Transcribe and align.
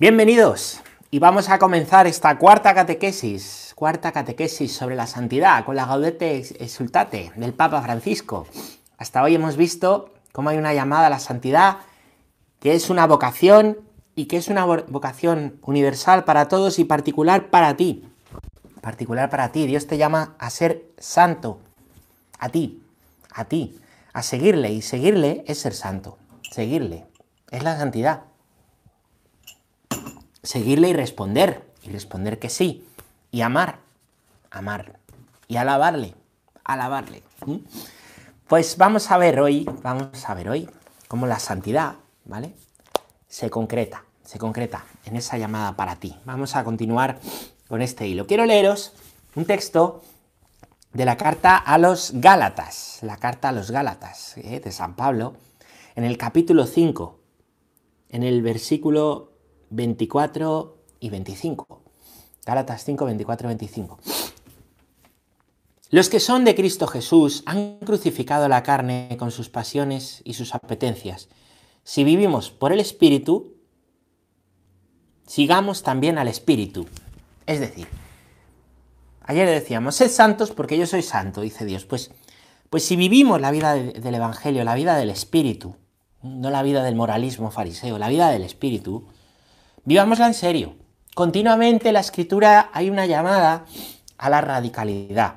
Bienvenidos 0.00 0.80
y 1.10 1.18
vamos 1.18 1.48
a 1.48 1.58
comenzar 1.58 2.06
esta 2.06 2.38
cuarta 2.38 2.72
catequesis, 2.72 3.72
cuarta 3.74 4.12
catequesis 4.12 4.72
sobre 4.72 4.94
la 4.94 5.08
santidad 5.08 5.64
con 5.64 5.74
la 5.74 5.86
Gaudete 5.86 6.36
Exultate 6.36 7.32
del 7.34 7.52
Papa 7.52 7.82
Francisco. 7.82 8.46
Hasta 8.96 9.24
hoy 9.24 9.34
hemos 9.34 9.56
visto 9.56 10.14
cómo 10.30 10.50
hay 10.50 10.56
una 10.56 10.72
llamada 10.72 11.08
a 11.08 11.10
la 11.10 11.18
santidad 11.18 11.78
que 12.60 12.76
es 12.76 12.90
una 12.90 13.08
vocación 13.08 13.78
y 14.14 14.26
que 14.26 14.36
es 14.36 14.46
una 14.46 14.64
vocación 14.64 15.58
universal 15.62 16.22
para 16.22 16.46
todos 16.46 16.78
y 16.78 16.84
particular 16.84 17.50
para 17.50 17.76
ti. 17.76 18.08
Particular 18.80 19.30
para 19.30 19.50
ti. 19.50 19.66
Dios 19.66 19.88
te 19.88 19.98
llama 19.98 20.36
a 20.38 20.48
ser 20.50 20.84
santo. 20.98 21.58
A 22.38 22.50
ti. 22.50 22.84
A 23.32 23.46
ti. 23.46 23.80
A 24.12 24.22
seguirle. 24.22 24.70
Y 24.70 24.80
seguirle 24.80 25.42
es 25.48 25.58
ser 25.58 25.74
santo. 25.74 26.18
Seguirle. 26.52 27.04
Es 27.50 27.64
la 27.64 27.76
santidad 27.76 28.22
seguirle 30.42 30.88
y 30.88 30.92
responder, 30.92 31.68
y 31.82 31.90
responder 31.90 32.38
que 32.38 32.48
sí, 32.48 32.86
y 33.30 33.42
amar, 33.42 33.78
amar, 34.50 34.98
y 35.46 35.56
alabarle, 35.56 36.14
alabarle. 36.64 37.22
Pues 38.46 38.76
vamos 38.76 39.10
a 39.10 39.18
ver 39.18 39.40
hoy, 39.40 39.68
vamos 39.82 40.28
a 40.28 40.34
ver 40.34 40.48
hoy 40.48 40.68
cómo 41.06 41.26
la 41.26 41.38
santidad, 41.38 41.96
¿vale? 42.24 42.54
Se 43.28 43.50
concreta, 43.50 44.04
se 44.24 44.38
concreta 44.38 44.84
en 45.04 45.16
esa 45.16 45.38
llamada 45.38 45.76
para 45.76 45.96
ti. 45.96 46.16
Vamos 46.24 46.56
a 46.56 46.64
continuar 46.64 47.18
con 47.68 47.82
este 47.82 48.06
hilo. 48.06 48.26
Quiero 48.26 48.46
leeros 48.46 48.94
un 49.34 49.44
texto 49.44 50.02
de 50.92 51.04
la 51.04 51.16
carta 51.16 51.56
a 51.56 51.78
los 51.78 52.12
Gálatas, 52.14 52.98
la 53.02 53.18
carta 53.18 53.50
a 53.50 53.52
los 53.52 53.70
Gálatas 53.70 54.36
¿eh? 54.38 54.60
de 54.60 54.72
San 54.72 54.96
Pablo, 54.96 55.36
en 55.94 56.04
el 56.04 56.16
capítulo 56.16 56.66
5, 56.66 57.18
en 58.10 58.22
el 58.22 58.42
versículo 58.42 59.32
24 59.70 60.76
y 61.00 61.10
25. 61.10 61.82
Gálatas 62.44 62.84
5, 62.84 63.04
24 63.04 63.46
y 63.46 63.50
25. 63.50 63.98
Los 65.90 66.10
que 66.10 66.20
son 66.20 66.44
de 66.44 66.54
Cristo 66.54 66.86
Jesús 66.86 67.42
han 67.46 67.78
crucificado 67.78 68.48
la 68.48 68.62
carne 68.62 69.16
con 69.18 69.30
sus 69.30 69.48
pasiones 69.48 70.20
y 70.24 70.34
sus 70.34 70.54
apetencias. 70.54 71.28
Si 71.82 72.04
vivimos 72.04 72.50
por 72.50 72.72
el 72.72 72.80
Espíritu, 72.80 73.54
sigamos 75.26 75.82
también 75.82 76.18
al 76.18 76.28
Espíritu. 76.28 76.86
Es 77.46 77.60
decir, 77.60 77.86
ayer 79.22 79.48
decíamos, 79.48 79.94
sed 79.94 80.10
santos 80.10 80.50
porque 80.50 80.76
yo 80.76 80.86
soy 80.86 81.02
santo, 81.02 81.40
dice 81.40 81.64
Dios. 81.64 81.86
Pues, 81.86 82.10
pues 82.68 82.84
si 82.84 82.96
vivimos 82.96 83.40
la 83.40 83.50
vida 83.50 83.74
del 83.74 84.14
Evangelio, 84.14 84.64
la 84.64 84.74
vida 84.74 84.96
del 84.96 85.08
Espíritu, 85.08 85.76
no 86.22 86.50
la 86.50 86.62
vida 86.62 86.82
del 86.82 86.96
moralismo 86.96 87.50
fariseo, 87.50 87.98
la 87.98 88.08
vida 88.08 88.30
del 88.30 88.42
Espíritu, 88.42 89.06
Vivámosla 89.88 90.26
en 90.26 90.34
serio. 90.34 90.76
Continuamente 91.14 91.88
en 91.88 91.94
la 91.94 92.00
escritura 92.00 92.68
hay 92.74 92.90
una 92.90 93.06
llamada 93.06 93.64
a 94.18 94.28
la 94.28 94.42
radicalidad. 94.42 95.36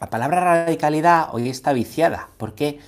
La 0.00 0.08
palabra 0.08 0.64
radicalidad 0.64 1.28
hoy 1.30 1.50
está 1.50 1.74
viciada. 1.74 2.30
¿Por 2.38 2.54
qué? 2.54 2.80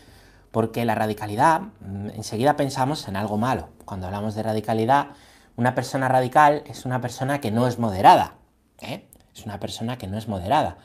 Porque 0.52 0.86
la 0.86 0.94
radicalidad, 0.94 1.60
mm, 1.60 2.08
enseguida 2.14 2.56
pensamos 2.56 3.06
en 3.06 3.16
algo 3.16 3.36
malo. 3.36 3.68
Cuando 3.84 4.06
hablamos 4.06 4.34
de 4.34 4.44
radicalidad, 4.44 5.08
una 5.56 5.74
persona 5.74 6.08
radical 6.08 6.62
es 6.64 6.86
una 6.86 7.02
persona 7.02 7.38
que 7.38 7.50
no 7.50 7.66
es 7.66 7.78
moderada. 7.78 8.36
¿eh? 8.80 9.06
Es 9.34 9.44
una 9.44 9.60
persona 9.60 9.98
que 9.98 10.06
no 10.06 10.16
es 10.16 10.26
moderada. 10.26 10.78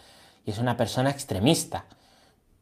Y 0.43 0.51
es 0.51 0.57
una 0.57 0.75
persona 0.75 1.11
extremista. 1.11 1.85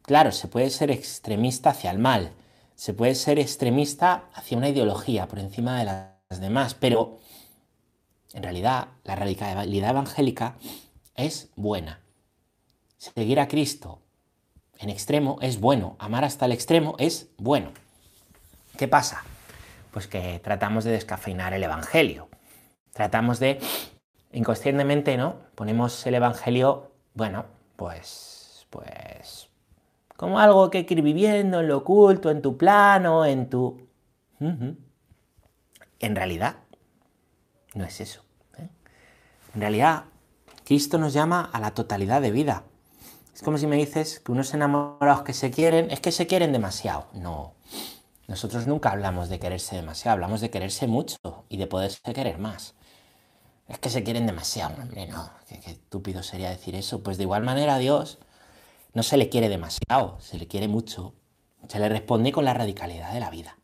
Claro, 0.02 0.30
se 0.30 0.46
puede 0.46 0.70
ser 0.70 0.92
extremista 0.92 1.70
hacia 1.70 1.90
el 1.90 1.98
mal. 1.98 2.30
Se 2.76 2.94
puede 2.94 3.16
ser 3.16 3.40
extremista 3.40 4.26
hacia 4.32 4.56
una 4.56 4.68
ideología 4.68 5.26
por 5.26 5.40
encima 5.40 5.76
de 5.76 5.84
la 5.86 6.09
demás, 6.38 6.74
pero 6.74 7.18
en 8.32 8.44
realidad 8.44 8.88
la 9.02 9.16
radicalidad 9.16 9.90
evangélica 9.90 10.56
es 11.16 11.50
buena. 11.56 12.00
Seguir 12.96 13.40
a 13.40 13.48
Cristo 13.48 14.02
en 14.78 14.90
extremo 14.90 15.38
es 15.40 15.58
bueno, 15.58 15.96
amar 15.98 16.24
hasta 16.24 16.46
el 16.46 16.52
extremo 16.52 16.94
es 16.98 17.30
bueno. 17.36 17.72
¿Qué 18.78 18.86
pasa? 18.86 19.24
Pues 19.90 20.06
que 20.06 20.38
tratamos 20.38 20.84
de 20.84 20.92
descafeinar 20.92 21.52
el 21.52 21.64
Evangelio. 21.64 22.28
Tratamos 22.92 23.40
de, 23.40 23.58
inconscientemente, 24.32 25.16
¿no? 25.16 25.36
Ponemos 25.56 26.06
el 26.06 26.14
Evangelio, 26.14 26.92
bueno, 27.14 27.46
pues, 27.74 28.66
pues, 28.70 29.48
como 30.16 30.38
algo 30.38 30.70
que 30.70 30.78
hay 30.78 30.84
que 30.84 30.94
ir 30.94 31.02
viviendo 31.02 31.60
en 31.60 31.68
lo 31.68 31.78
oculto, 31.78 32.30
en 32.30 32.40
tu 32.40 32.56
plano, 32.56 33.24
en 33.24 33.50
tu... 33.50 33.88
En 36.00 36.16
realidad, 36.16 36.56
no 37.74 37.84
es 37.84 38.00
eso. 38.00 38.24
¿eh? 38.58 38.68
En 39.54 39.60
realidad, 39.60 40.04
Cristo 40.64 40.98
nos 40.98 41.12
llama 41.12 41.48
a 41.52 41.60
la 41.60 41.72
totalidad 41.72 42.20
de 42.20 42.30
vida. 42.30 42.64
Es 43.34 43.42
como 43.42 43.58
si 43.58 43.66
me 43.66 43.76
dices 43.76 44.20
que 44.20 44.32
unos 44.32 44.52
enamorados 44.52 45.22
que 45.22 45.32
se 45.32 45.50
quieren, 45.50 45.90
es 45.90 46.00
que 46.00 46.12
se 46.12 46.26
quieren 46.26 46.52
demasiado. 46.52 47.06
No. 47.14 47.54
Nosotros 48.28 48.66
nunca 48.66 48.90
hablamos 48.90 49.28
de 49.28 49.38
quererse 49.38 49.76
demasiado, 49.76 50.14
hablamos 50.14 50.40
de 50.40 50.50
quererse 50.50 50.86
mucho 50.86 51.18
y 51.48 51.56
de 51.56 51.66
poderse 51.66 52.12
querer 52.12 52.38
más. 52.38 52.74
Es 53.66 53.78
que 53.78 53.90
se 53.90 54.02
quieren 54.02 54.26
demasiado, 54.26 54.80
hombre, 54.82 55.06
no. 55.06 55.30
Qué, 55.48 55.58
estúpido 55.70 56.22
sería 56.22 56.50
decir 56.50 56.74
eso. 56.74 57.02
Pues 57.02 57.16
de 57.16 57.24
igual 57.24 57.42
manera 57.42 57.76
a 57.76 57.78
Dios 57.78 58.18
no 58.94 59.02
se 59.02 59.16
le 59.16 59.28
quiere 59.28 59.48
demasiado, 59.48 60.20
se 60.20 60.38
le 60.38 60.46
quiere 60.46 60.68
mucho. 60.68 61.14
Se 61.68 61.78
le 61.78 61.88
responde 61.88 62.32
con 62.32 62.44
la 62.44 62.54
radicalidad 62.54 63.12
de 63.12 63.20
la 63.20 63.30
vida. 63.30 63.56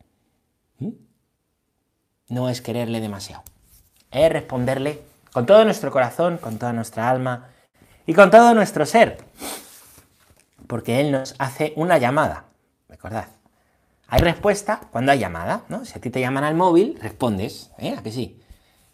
No 2.29 2.49
es 2.49 2.61
quererle 2.61 2.99
demasiado. 2.99 3.43
Es 4.11 4.31
responderle 4.31 5.01
con 5.31 5.45
todo 5.45 5.63
nuestro 5.63 5.91
corazón, 5.91 6.37
con 6.37 6.57
toda 6.57 6.73
nuestra 6.73 7.09
alma 7.09 7.49
y 8.05 8.13
con 8.13 8.31
todo 8.31 8.53
nuestro 8.53 8.85
ser. 8.85 9.17
Porque 10.67 10.99
Él 10.99 11.11
nos 11.11 11.35
hace 11.37 11.73
una 11.75 11.97
llamada. 11.97 12.45
Recordad. 12.89 13.27
Hay 14.07 14.21
respuesta 14.21 14.81
cuando 14.91 15.11
hay 15.11 15.19
llamada, 15.19 15.63
¿no? 15.67 15.85
Si 15.85 15.97
a 15.97 16.01
ti 16.01 16.09
te 16.09 16.21
llaman 16.21 16.43
al 16.43 16.55
móvil, 16.55 16.97
respondes, 17.01 17.71
¿eh? 17.77 17.95
¿A 17.97 18.03
que 18.03 18.11
sí? 18.11 18.41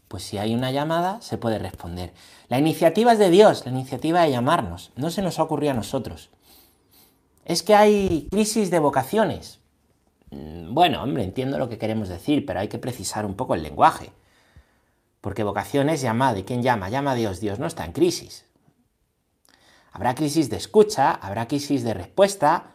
Pues 0.08 0.24
si 0.24 0.38
hay 0.38 0.54
una 0.54 0.72
llamada, 0.72 1.22
se 1.22 1.38
puede 1.38 1.60
responder. 1.60 2.14
La 2.48 2.60
iniciativa 2.60 3.14
es 3.14 3.20
de 3.20 3.30
Dios, 3.30 3.66
la 3.66 3.72
iniciativa 3.72 4.22
de 4.22 4.32
llamarnos. 4.32 4.92
No 4.96 5.10
se 5.12 5.22
nos 5.22 5.40
ha 5.40 5.44
ocurrido 5.44 5.72
a 5.72 5.76
nosotros. 5.76 6.30
Es 7.46 7.64
que 7.64 7.76
hay 7.76 8.28
crisis 8.32 8.70
de 8.70 8.80
vocaciones. 8.80 9.60
Mm, 10.34 10.74
bueno, 10.74 11.04
hombre, 11.04 11.24
entiendo 11.24 11.58
lo 11.58 11.70
que 11.70 11.78
queremos 11.78 12.10
decir, 12.10 12.46
pero 12.46 12.60
hay 12.60 12.68
que 12.68 12.80
precisar 12.80 13.26
un 13.26 13.36
poco 13.36 13.56
el 13.56 13.64
lenguaje. 13.64 14.12
Porque 15.22 15.44
vocación 15.44 15.90
es 15.90 16.02
llamada, 16.02 16.38
¿y 16.40 16.44
quién 16.44 16.64
llama? 16.64 16.90
Llama 16.90 17.12
a 17.12 17.16
Dios, 17.16 17.40
Dios 17.40 17.60
no 17.60 17.68
está 17.68 17.86
en 17.86 17.94
crisis. 17.94 18.46
Habrá 19.92 20.16
crisis 20.16 20.50
de 20.50 20.58
escucha, 20.58 21.12
habrá 21.12 21.48
crisis 21.48 21.84
de 21.84 21.94
respuesta, 21.94 22.72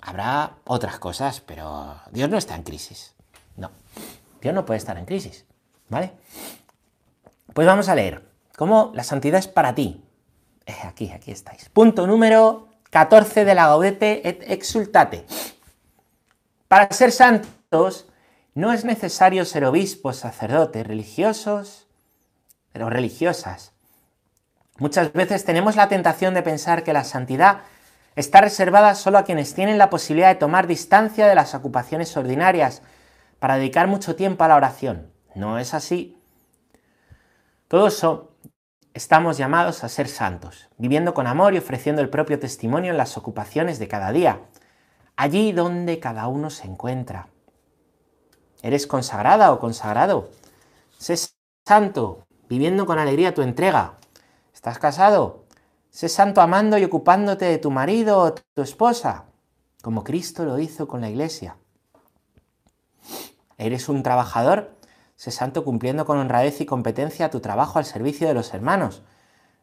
habrá 0.00 0.56
otras 0.64 0.98
cosas, 0.98 1.40
pero 1.40 1.96
Dios 2.12 2.30
no 2.30 2.38
está 2.38 2.54
en 2.54 2.62
crisis. 2.62 3.14
No, 3.56 3.70
Dios 4.40 4.54
no 4.54 4.64
puede 4.64 4.78
estar 4.78 4.96
en 4.96 5.04
crisis, 5.04 5.44
¿vale? 5.88 6.12
Pues 7.52 7.66
vamos 7.66 7.88
a 7.88 7.94
leer 7.96 8.24
cómo 8.56 8.92
la 8.94 9.02
santidad 9.02 9.40
es 9.40 9.48
para 9.48 9.74
ti. 9.74 10.02
Eh, 10.64 10.76
aquí, 10.84 11.10
aquí 11.10 11.32
estáis. 11.32 11.68
Punto 11.70 12.06
número 12.06 12.68
14 12.90 13.44
de 13.44 13.54
la 13.54 13.66
Gaudete 13.66 14.26
et 14.28 14.44
Exultate. 14.48 15.26
Para 16.70 16.88
ser 16.92 17.10
santos 17.10 18.06
no 18.54 18.72
es 18.72 18.84
necesario 18.84 19.44
ser 19.44 19.64
obispos, 19.64 20.18
sacerdotes, 20.18 20.86
religiosos 20.86 21.88
pero 22.70 22.88
religiosas. 22.88 23.72
Muchas 24.78 25.12
veces 25.12 25.44
tenemos 25.44 25.74
la 25.74 25.88
tentación 25.88 26.32
de 26.32 26.44
pensar 26.44 26.84
que 26.84 26.92
la 26.92 27.02
santidad 27.02 27.62
está 28.14 28.40
reservada 28.40 28.94
solo 28.94 29.18
a 29.18 29.24
quienes 29.24 29.52
tienen 29.52 29.78
la 29.78 29.90
posibilidad 29.90 30.28
de 30.28 30.36
tomar 30.36 30.68
distancia 30.68 31.26
de 31.26 31.34
las 31.34 31.56
ocupaciones 31.56 32.16
ordinarias 32.16 32.82
para 33.40 33.56
dedicar 33.56 33.88
mucho 33.88 34.14
tiempo 34.14 34.44
a 34.44 34.48
la 34.48 34.54
oración. 34.54 35.10
No 35.34 35.58
es 35.58 35.74
así. 35.74 36.22
Todos 37.66 38.06
estamos 38.94 39.38
llamados 39.38 39.82
a 39.82 39.88
ser 39.88 40.06
santos, 40.06 40.68
viviendo 40.78 41.14
con 41.14 41.26
amor 41.26 41.52
y 41.52 41.58
ofreciendo 41.58 42.00
el 42.00 42.10
propio 42.10 42.38
testimonio 42.38 42.92
en 42.92 42.96
las 42.96 43.16
ocupaciones 43.16 43.80
de 43.80 43.88
cada 43.88 44.12
día 44.12 44.42
allí 45.20 45.52
donde 45.52 46.00
cada 46.00 46.28
uno 46.28 46.48
se 46.48 46.66
encuentra. 46.66 47.28
¿Eres 48.62 48.86
consagrada 48.86 49.52
o 49.52 49.60
consagrado? 49.60 50.30
Sé 50.96 51.14
santo, 51.68 52.24
viviendo 52.48 52.86
con 52.86 52.98
alegría 52.98 53.34
tu 53.34 53.42
entrega. 53.42 53.98
¿Estás 54.54 54.78
casado? 54.78 55.44
Sé 55.90 56.08
santo 56.08 56.40
amando 56.40 56.78
y 56.78 56.84
ocupándote 56.84 57.44
de 57.44 57.58
tu 57.58 57.70
marido 57.70 58.18
o 58.18 58.32
tu 58.32 58.62
esposa, 58.62 59.26
como 59.82 60.04
Cristo 60.04 60.46
lo 60.46 60.58
hizo 60.58 60.88
con 60.88 61.02
la 61.02 61.10
iglesia. 61.10 61.58
¿Eres 63.58 63.90
un 63.90 64.02
trabajador? 64.02 64.74
Sé 65.16 65.32
santo 65.32 65.64
cumpliendo 65.64 66.06
con 66.06 66.16
honradez 66.16 66.62
y 66.62 66.64
competencia 66.64 67.30
tu 67.30 67.40
trabajo 67.40 67.78
al 67.78 67.84
servicio 67.84 68.26
de 68.26 68.32
los 68.32 68.54
hermanos. 68.54 69.02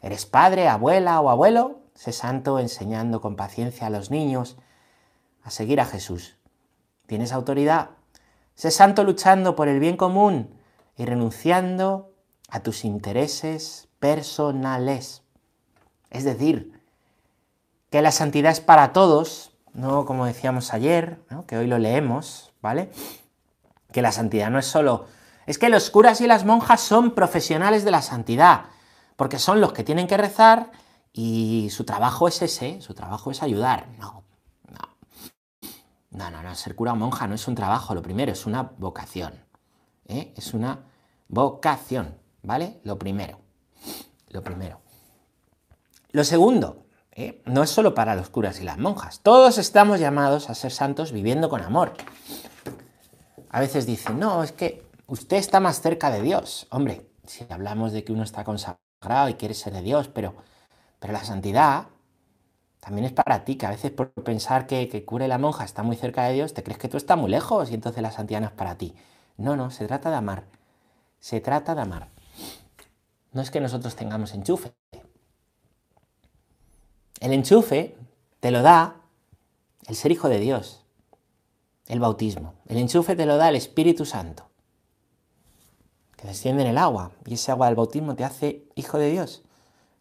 ¿Eres 0.03 0.27
padre, 0.27 0.67
abuela 0.67 1.19
o 1.19 1.31
abuelo? 1.31 1.79
Sé 1.95 2.11
santo 2.11 2.59
enseñando 2.59 3.21
con 3.21 3.35
paciencia 3.35 3.87
a 3.87 3.89
los 3.89 4.11
niños 4.11 4.55
a 5.47 5.49
seguir 5.49 5.79
a 5.79 5.85
Jesús. 5.85 6.35
¿Tienes 7.05 7.31
autoridad? 7.31 7.91
Sé 8.55 8.69
santo 8.69 9.05
luchando 9.05 9.55
por 9.55 9.69
el 9.69 9.79
bien 9.79 9.95
común 9.95 10.53
y 10.97 11.05
renunciando 11.05 12.11
a 12.49 12.59
tus 12.61 12.83
intereses 12.83 13.87
personales. 13.99 15.23
Es 16.09 16.25
decir, 16.25 16.81
que 17.89 18.01
la 18.01 18.11
santidad 18.11 18.51
es 18.51 18.59
para 18.59 18.91
todos, 18.91 19.51
no 19.71 20.05
como 20.05 20.25
decíamos 20.25 20.73
ayer, 20.73 21.19
que 21.47 21.57
hoy 21.57 21.67
lo 21.67 21.77
leemos, 21.77 22.51
¿vale? 22.61 22.91
Que 23.93 24.01
la 24.01 24.11
santidad 24.11 24.49
no 24.49 24.59
es 24.59 24.65
solo... 24.65 25.05
Es 25.45 25.57
que 25.57 25.69
los 25.69 25.89
curas 25.89 26.19
y 26.19 26.27
las 26.27 26.43
monjas 26.43 26.81
son 26.81 27.11
profesionales 27.11 27.85
de 27.85 27.91
la 27.91 28.01
santidad, 28.01 28.65
porque 29.15 29.39
son 29.39 29.61
los 29.61 29.71
que 29.71 29.85
tienen 29.85 30.07
que 30.07 30.17
rezar 30.17 30.71
y 31.13 31.69
su 31.71 31.85
trabajo 31.85 32.27
es 32.27 32.41
ese, 32.41 32.81
su 32.81 32.93
trabajo 32.93 33.31
es 33.31 33.41
ayudar. 33.41 33.87
No, 33.97 34.26
no. 36.17 36.29
No, 36.31 36.43
no, 36.43 36.55
ser 36.55 36.75
cura 36.75 36.93
o 36.93 36.95
monja 36.95 37.27
no 37.27 37.35
es 37.35 37.47
un 37.47 37.55
trabajo, 37.55 37.93
lo 37.93 38.01
primero, 38.01 38.31
es 38.31 38.45
una 38.45 38.63
vocación. 38.63 39.33
¿eh? 40.07 40.33
Es 40.35 40.53
una 40.53 40.79
vocación, 41.27 42.17
¿vale? 42.43 42.79
Lo 42.83 42.97
primero. 42.97 43.39
Lo 44.29 44.43
primero. 44.43 44.81
Lo 46.11 46.23
segundo, 46.23 46.85
¿eh? 47.11 47.41
no 47.45 47.63
es 47.63 47.69
solo 47.69 47.93
para 47.93 48.15
los 48.15 48.29
curas 48.29 48.59
y 48.59 48.63
las 48.63 48.77
monjas. 48.77 49.19
Todos 49.21 49.57
estamos 49.57 49.99
llamados 49.99 50.49
a 50.49 50.55
ser 50.55 50.71
santos 50.71 51.11
viviendo 51.11 51.49
con 51.49 51.61
amor. 51.61 51.93
A 53.49 53.59
veces 53.59 53.85
dicen, 53.85 54.19
no, 54.19 54.43
es 54.43 54.51
que 54.51 54.85
usted 55.07 55.37
está 55.37 55.59
más 55.59 55.81
cerca 55.81 56.09
de 56.09 56.21
Dios. 56.21 56.67
Hombre, 56.71 57.09
si 57.25 57.45
hablamos 57.49 57.91
de 57.91 58.03
que 58.03 58.11
uno 58.11 58.23
está 58.23 58.43
consagrado 58.43 59.29
y 59.29 59.35
quiere 59.35 59.53
ser 59.53 59.73
de 59.73 59.81
Dios, 59.81 60.07
pero, 60.09 60.35
pero 60.99 61.13
la 61.13 61.23
santidad 61.23 61.87
también 62.79 63.05
es 63.05 63.11
para 63.11 63.43
ti, 63.43 63.55
que 63.55 63.65
a 63.65 63.71
veces 63.71 63.91
por 63.91 64.11
pensar 64.11 64.67
que, 64.67 64.87
que 64.87 65.03
cura 65.03 65.25
y 65.25 65.27
la 65.27 65.37
monja 65.37 65.65
está 65.65 65.83
muy 65.83 65.95
cerca 65.95 66.25
de 66.25 66.33
Dios, 66.33 66.53
te 66.53 66.63
crees 66.63 66.77
que 66.77 66.87
tú 66.87 66.97
estás 66.97 67.17
muy 67.17 67.29
lejos 67.29 67.71
y 67.71 67.73
entonces 67.73 68.01
la 68.01 68.11
santidad 68.11 68.43
es 68.43 68.51
para 68.51 68.77
ti. 68.77 68.95
No, 69.37 69.55
no, 69.55 69.71
se 69.71 69.87
trata 69.87 70.09
de 70.09 70.15
amar. 70.15 70.45
Se 71.19 71.41
trata 71.41 71.75
de 71.75 71.81
amar. 71.81 72.09
No 73.33 73.41
es 73.41 73.51
que 73.51 73.59
nosotros 73.59 73.95
tengamos 73.95 74.33
enchufe. 74.33 74.73
El 77.19 77.33
enchufe 77.33 77.95
te 78.39 78.51
lo 78.51 78.61
da 78.61 78.95
el 79.87 79.95
ser 79.95 80.11
hijo 80.11 80.29
de 80.29 80.39
Dios, 80.39 80.83
el 81.87 81.99
bautismo. 81.99 82.53
El 82.67 82.77
enchufe 82.77 83.15
te 83.15 83.25
lo 83.25 83.37
da 83.37 83.49
el 83.49 83.55
Espíritu 83.55 84.05
Santo, 84.05 84.49
que 86.15 86.27
desciende 86.27 86.63
en 86.63 86.69
el 86.69 86.77
agua, 86.77 87.11
y 87.25 87.35
ese 87.35 87.51
agua 87.51 87.67
del 87.67 87.75
bautismo 87.75 88.15
te 88.15 88.23
hace 88.23 88.65
hijo 88.75 88.97
de 88.97 89.11
Dios. 89.11 89.43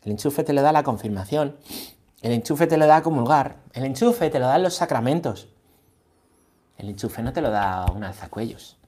El 0.03 0.13
enchufe 0.13 0.45
te 0.45 0.53
lo 0.53 0.63
da 0.63 0.73
la 0.73 0.83
confirmación, 0.83 1.57
el 2.27 2.33
enchufe 2.33 2.67
te 2.67 2.77
lo 2.77 2.89
da 2.89 3.05
comulgar, 3.05 3.59
el 3.73 3.85
enchufe 3.85 4.31
te 4.31 4.41
lo 4.41 4.49
dan 4.49 4.65
los 4.65 4.75
sacramentos. 4.75 5.47
El 6.77 6.89
enchufe 6.89 7.23
no 7.23 7.33
te 7.33 7.41
lo 7.41 7.53
da 7.53 7.87
un 7.95 8.03
alzacuellos. 8.03 8.79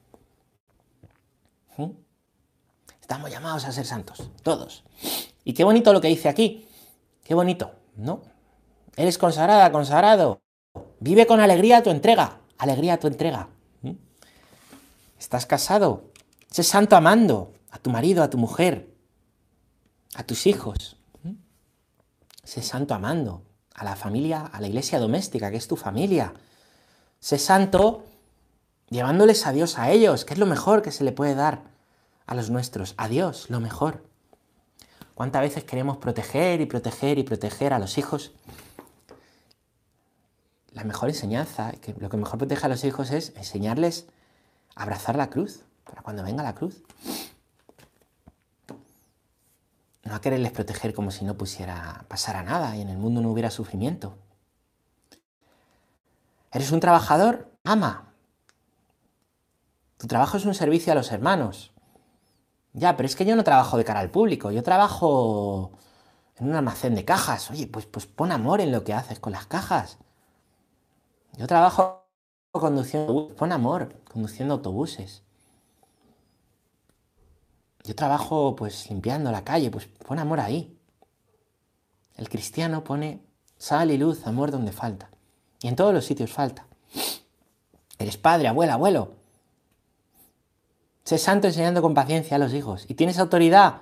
¿Mm? 1.77 1.91
Estamos 2.99 3.31
llamados 3.31 3.63
a 3.63 3.71
ser 3.71 3.85
santos, 3.85 4.29
todos. 4.43 4.83
Y 5.45 5.53
qué 5.53 5.63
bonito 5.63 5.93
lo 5.93 6.01
que 6.01 6.09
dice 6.09 6.27
aquí. 6.27 6.67
Qué 7.23 7.33
bonito, 7.33 7.71
¿no? 7.95 8.23
Eres 8.97 9.17
consagrada, 9.17 9.71
consagrado. 9.71 10.41
Vive 10.99 11.25
con 11.25 11.39
alegría 11.39 11.81
tu 11.81 11.91
entrega. 11.91 12.41
Alegría 12.57 12.99
tu 12.99 13.07
entrega. 13.07 13.47
¿Mm? 13.81 13.93
Estás 15.17 15.45
casado. 15.45 16.11
Sé 16.51 16.63
santo 16.63 16.97
amando 16.97 17.53
a 17.71 17.77
tu 17.77 17.89
marido, 17.89 18.21
a 18.21 18.29
tu 18.29 18.37
mujer, 18.37 18.93
a 20.15 20.23
tus 20.23 20.45
hijos. 20.45 20.98
Sé 22.49 22.63
santo 22.63 22.95
amando 22.95 23.43
a 23.75 23.83
la 23.83 23.95
familia, 23.95 24.43
a 24.43 24.59
la 24.59 24.67
iglesia 24.67 24.97
doméstica, 24.97 25.51
que 25.51 25.57
es 25.57 25.67
tu 25.67 25.75
familia. 25.75 26.33
Sé 27.19 27.37
santo 27.37 28.05
llevándoles 28.89 29.45
a 29.45 29.51
Dios 29.51 29.77
a 29.77 29.91
ellos, 29.91 30.25
que 30.25 30.33
es 30.33 30.39
lo 30.39 30.47
mejor 30.47 30.81
que 30.81 30.91
se 30.91 31.03
le 31.03 31.11
puede 31.11 31.35
dar 31.35 31.61
a 32.25 32.33
los 32.33 32.49
nuestros, 32.49 32.95
a 32.97 33.07
Dios, 33.07 33.51
lo 33.51 33.59
mejor. 33.59 34.03
¿Cuántas 35.13 35.43
veces 35.43 35.63
queremos 35.63 35.97
proteger 35.97 36.59
y 36.59 36.65
proteger 36.65 37.19
y 37.19 37.23
proteger 37.23 37.71
a 37.71 37.77
los 37.77 37.99
hijos? 37.99 38.31
La 40.71 40.83
mejor 40.83 41.09
enseñanza, 41.09 41.71
lo 41.99 42.09
que 42.09 42.17
mejor 42.17 42.39
protege 42.39 42.65
a 42.65 42.69
los 42.69 42.83
hijos 42.83 43.11
es 43.11 43.31
enseñarles 43.35 44.07
a 44.73 44.81
abrazar 44.81 45.15
la 45.15 45.29
cruz, 45.29 45.65
para 45.83 46.01
cuando 46.01 46.23
venga 46.23 46.41
la 46.41 46.55
cruz. 46.55 46.81
No 50.09 50.15
a 50.15 50.21
quererles 50.21 50.51
proteger 50.51 50.95
como 50.95 51.11
si 51.11 51.23
no 51.23 51.37
pusiera, 51.37 52.05
pasara 52.07 52.41
nada 52.41 52.75
y 52.75 52.81
en 52.81 52.89
el 52.89 52.97
mundo 52.97 53.21
no 53.21 53.29
hubiera 53.31 53.51
sufrimiento. 53.51 54.17
¿Eres 56.51 56.71
un 56.71 56.79
trabajador? 56.79 57.51
Ama. 57.63 58.11
Tu 59.97 60.07
trabajo 60.07 60.37
es 60.37 60.45
un 60.45 60.55
servicio 60.55 60.91
a 60.91 60.95
los 60.95 61.11
hermanos. 61.11 61.73
Ya, 62.73 62.97
pero 62.97 63.05
es 63.05 63.15
que 63.15 63.23
yo 63.23 63.35
no 63.35 63.43
trabajo 63.43 63.77
de 63.77 63.85
cara 63.85 63.99
al 63.99 64.09
público, 64.09 64.49
yo 64.49 64.63
trabajo 64.63 65.73
en 66.37 66.49
un 66.49 66.55
almacén 66.55 66.95
de 66.95 67.05
cajas. 67.05 67.51
Oye, 67.51 67.67
pues, 67.67 67.85
pues 67.85 68.07
pon 68.07 68.31
amor 68.31 68.61
en 68.61 68.71
lo 68.71 68.83
que 68.83 68.95
haces 68.95 69.19
con 69.19 69.33
las 69.33 69.45
cajas. 69.45 69.99
Yo 71.37 71.45
trabajo 71.45 72.07
conduciendo 72.51 73.27
pon 73.35 73.51
amor 73.51 74.01
conduciendo 74.11 74.55
autobuses. 74.55 75.21
Yo 77.83 77.95
trabajo 77.95 78.55
pues 78.55 78.89
limpiando 78.89 79.31
la 79.31 79.43
calle, 79.43 79.71
pues 79.71 79.87
pon 79.87 80.19
amor 80.19 80.39
ahí. 80.39 80.77
El 82.15 82.29
cristiano 82.29 82.83
pone 82.83 83.21
sal 83.57 83.91
y 83.91 83.97
luz, 83.97 84.27
amor 84.27 84.51
donde 84.51 84.71
falta. 84.71 85.09
Y 85.61 85.67
en 85.67 85.75
todos 85.75 85.93
los 85.93 86.05
sitios 86.05 86.31
falta. 86.31 86.67
Eres 87.97 88.17
padre, 88.17 88.47
abuela, 88.47 88.73
abuelo. 88.73 89.13
Sé 91.03 91.17
santo 91.17 91.47
enseñando 91.47 91.81
con 91.81 91.93
paciencia 91.93 92.35
a 92.35 92.39
los 92.39 92.53
hijos. 92.53 92.85
¿Y 92.87 92.93
tienes 92.93 93.19
autoridad? 93.19 93.81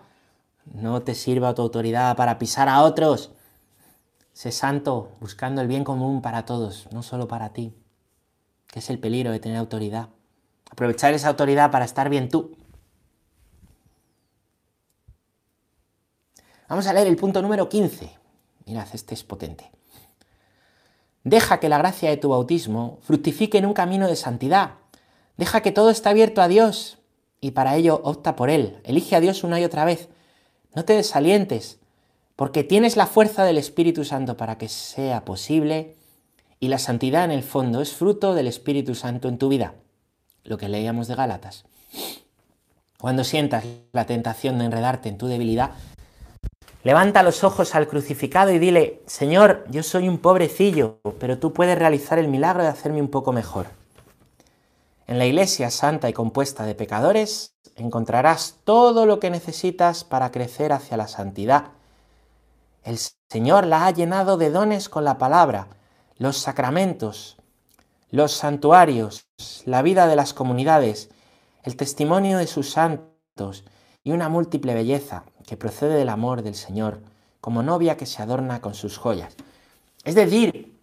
No 0.66 1.02
te 1.02 1.16
sirva 1.16 1.54
tu 1.54 1.62
autoridad 1.62 2.16
para 2.16 2.40
pisar 2.40 2.70
a 2.70 2.82
otros. 2.84 3.32
Sé 4.34 4.52
santo 4.52 5.12
buscando 5.20 5.62
el 5.62 5.68
bien 5.68 5.84
común 5.84 6.22
para 6.22 6.46
todos, 6.46 6.88
no 6.92 7.04
solo 7.04 7.28
para 7.28 7.54
ti. 7.54 7.74
Que 8.68 8.80
es 8.80 8.90
el 8.90 9.00
peligro 9.00 9.32
de 9.32 9.40
tener 9.40 9.58
autoridad. 9.58 10.10
Aprovechar 10.70 11.14
esa 11.14 11.30
autoridad 11.30 11.72
para 11.72 11.86
estar 11.86 12.10
bien 12.10 12.30
tú. 12.30 12.56
Vamos 16.68 16.88
a 16.88 16.94
leer 16.94 17.08
el 17.08 17.16
punto 17.16 17.42
número 17.42 17.70
15. 17.70 18.10
Mirad, 18.66 18.88
este 18.94 19.14
es 19.14 19.24
potente. 19.24 19.72
Deja 21.24 21.60
que 21.60 21.70
la 21.70 21.78
gracia 21.78 22.10
de 22.10 22.18
tu 22.18 22.30
bautismo 22.30 23.00
fructifique 23.02 23.58
en 23.58 23.66
un 23.66 23.74
camino 23.74 24.08
de 24.08 24.16
santidad. 24.16 24.72
Deja 25.38 25.62
que 25.62 25.72
todo 25.72 25.90
esté 25.90 26.10
abierto 26.10 26.42
a 26.42 26.48
Dios 26.48 26.98
y 27.40 27.52
para 27.52 27.76
ello 27.76 28.02
opta 28.04 28.36
por 28.36 28.50
Él. 28.50 28.80
Elige 28.84 29.16
a 29.16 29.20
Dios 29.20 29.44
una 29.44 29.60
y 29.60 29.64
otra 29.64 29.86
vez. 29.86 30.10
No 30.76 30.84
te 30.84 30.94
desalientes, 30.94 31.80
porque 32.36 32.64
tienes 32.64 32.98
la 32.98 33.08
fuerza 33.08 33.44
del 33.44 33.58
Espíritu 33.58 34.04
Santo 34.04 34.38
para 34.38 34.58
que 34.58 34.68
sea 34.68 35.26
posible 35.26 35.96
y 36.60 36.68
la 36.68 36.80
santidad 36.80 37.26
en 37.26 37.32
el 37.32 37.44
fondo 37.44 37.82
es 37.82 37.94
fruto 37.94 38.34
del 38.34 38.48
Espíritu 38.48 38.96
Santo 38.96 39.28
en 39.28 39.38
tu 39.38 39.50
vida. 39.50 39.76
Lo 40.44 40.58
que 40.58 40.70
leíamos 40.70 41.08
de 41.08 41.16
Gálatas. 41.16 41.66
Cuando 43.00 43.24
sientas 43.24 43.64
la 43.92 44.06
tentación 44.06 44.58
de 44.58 44.66
enredarte 44.66 45.10
en 45.10 45.18
tu 45.18 45.28
debilidad, 45.28 45.72
levanta 46.88 47.22
los 47.22 47.44
ojos 47.44 47.76
al 47.76 47.90
crucificado 47.90 48.50
y 48.52 48.60
dile, 48.60 49.04
Señor, 49.08 49.66
yo 49.70 49.84
soy 49.84 50.08
un 50.08 50.20
pobrecillo, 50.20 51.02
pero 51.20 51.38
tú 51.38 51.52
puedes 51.52 51.78
realizar 51.78 52.18
el 52.18 52.30
milagro 52.30 52.64
de 52.64 52.70
hacerme 52.70 53.02
un 53.02 53.10
poco 53.10 53.34
mejor. 53.34 53.66
En 55.06 55.20
la 55.20 55.26
iglesia 55.26 55.70
santa 55.70 56.08
y 56.08 56.14
compuesta 56.14 56.66
de 56.66 56.76
pecadores 56.76 57.58
encontrarás 57.76 58.60
todo 58.64 59.06
lo 59.06 59.20
que 59.20 59.30
necesitas 59.30 60.06
para 60.06 60.32
crecer 60.32 60.72
hacia 60.72 60.96
la 60.96 61.10
santidad. 61.10 61.72
El 62.84 62.98
Señor 63.30 63.68
la 63.68 63.86
ha 63.86 63.92
llenado 63.92 64.38
de 64.38 64.50
dones 64.50 64.88
con 64.88 65.04
la 65.04 65.18
palabra, 65.18 65.68
los 66.16 66.38
sacramentos, 66.38 67.36
los 68.12 68.32
santuarios, 68.32 69.26
la 69.66 69.82
vida 69.82 70.08
de 70.08 70.16
las 70.16 70.34
comunidades, 70.34 71.10
el 71.64 71.76
testimonio 71.76 72.38
de 72.38 72.48
sus 72.48 72.72
santos 72.72 73.66
y 74.06 74.12
una 74.12 74.30
múltiple 74.30 74.74
belleza 74.74 75.26
que 75.48 75.56
procede 75.56 75.96
del 75.96 76.10
amor 76.10 76.44
del 76.44 76.56
Señor, 76.56 77.00
como 77.40 77.64
novia 77.64 77.96
que 77.96 78.06
se 78.06 78.22
adorna 78.22 78.60
con 78.60 78.76
sus 78.76 78.98
joyas. 78.98 79.34
Es 80.04 80.14
decir, 80.14 80.74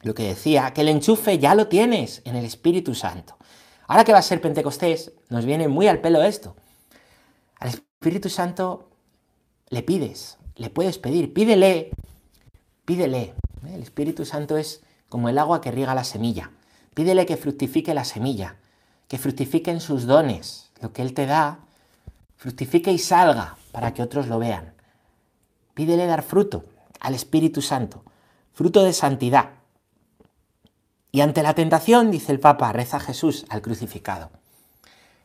lo 0.00 0.14
que 0.14 0.22
decía, 0.22 0.72
que 0.72 0.80
el 0.80 0.88
enchufe 0.88 1.38
ya 1.38 1.54
lo 1.54 1.68
tienes 1.68 2.22
en 2.24 2.34
el 2.34 2.46
Espíritu 2.46 2.94
Santo. 2.94 3.36
Ahora 3.86 4.04
que 4.04 4.12
va 4.12 4.18
a 4.18 4.22
ser 4.22 4.40
Pentecostés, 4.40 5.12
nos 5.28 5.44
viene 5.44 5.68
muy 5.68 5.86
al 5.86 6.00
pelo 6.00 6.22
esto. 6.22 6.56
Al 7.58 7.68
Espíritu 7.68 8.30
Santo 8.30 8.88
le 9.68 9.82
pides, 9.82 10.38
le 10.56 10.70
puedes 10.70 10.96
pedir, 10.96 11.34
pídele, 11.34 11.90
pídele. 12.86 13.34
¿eh? 13.66 13.74
El 13.74 13.82
Espíritu 13.82 14.24
Santo 14.24 14.56
es 14.56 14.80
como 15.10 15.28
el 15.28 15.36
agua 15.36 15.60
que 15.60 15.72
riega 15.72 15.94
la 15.94 16.04
semilla. 16.04 16.52
Pídele 16.94 17.26
que 17.26 17.36
fructifique 17.36 17.92
la 17.92 18.04
semilla, 18.04 18.56
que 19.08 19.18
fructifique 19.18 19.70
en 19.70 19.80
sus 19.80 20.06
dones, 20.06 20.70
lo 20.80 20.94
que 20.94 21.02
Él 21.02 21.12
te 21.12 21.26
da, 21.26 21.58
fructifique 22.38 22.90
y 22.90 22.98
salga 22.98 23.58
para 23.72 23.94
que 23.94 24.02
otros 24.02 24.28
lo 24.28 24.38
vean. 24.38 24.74
Pídele 25.74 26.06
dar 26.06 26.22
fruto 26.22 26.64
al 27.00 27.14
Espíritu 27.14 27.62
Santo, 27.62 28.04
fruto 28.52 28.84
de 28.84 28.92
santidad. 28.92 29.50
Y 31.12 31.22
ante 31.22 31.42
la 31.42 31.54
tentación, 31.54 32.10
dice 32.10 32.32
el 32.32 32.40
Papa, 32.40 32.72
reza 32.72 33.00
Jesús 33.00 33.46
al 33.48 33.62
crucificado. 33.62 34.30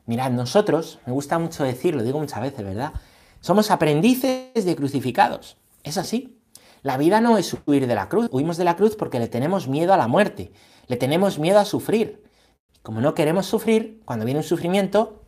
Mirad, 0.05 0.31
nosotros, 0.31 0.99
me 1.05 1.13
gusta 1.13 1.39
mucho 1.39 1.63
decirlo, 1.63 2.03
digo 2.03 2.19
muchas 2.19 2.41
veces, 2.41 2.63
¿verdad? 2.63 2.93
Somos 3.41 3.71
aprendices 3.71 4.65
de 4.65 4.75
crucificados. 4.75 5.57
Es 5.83 5.97
así. 5.97 6.39
La 6.81 6.97
vida 6.97 7.21
no 7.21 7.37
es 7.37 7.55
huir 7.65 7.87
de 7.87 7.95
la 7.95 8.09
cruz. 8.09 8.27
Huimos 8.31 8.57
de 8.57 8.63
la 8.63 8.75
cruz 8.75 8.95
porque 8.95 9.19
le 9.19 9.27
tenemos 9.27 9.67
miedo 9.67 9.93
a 9.93 9.97
la 9.97 10.07
muerte. 10.07 10.51
Le 10.87 10.97
tenemos 10.97 11.39
miedo 11.39 11.59
a 11.59 11.65
sufrir. 11.65 12.23
Como 12.83 13.01
no 13.01 13.15
queremos 13.15 13.47
sufrir, 13.47 14.01
cuando 14.05 14.25
viene 14.25 14.39
un 14.39 14.43
sufrimiento, 14.43 15.23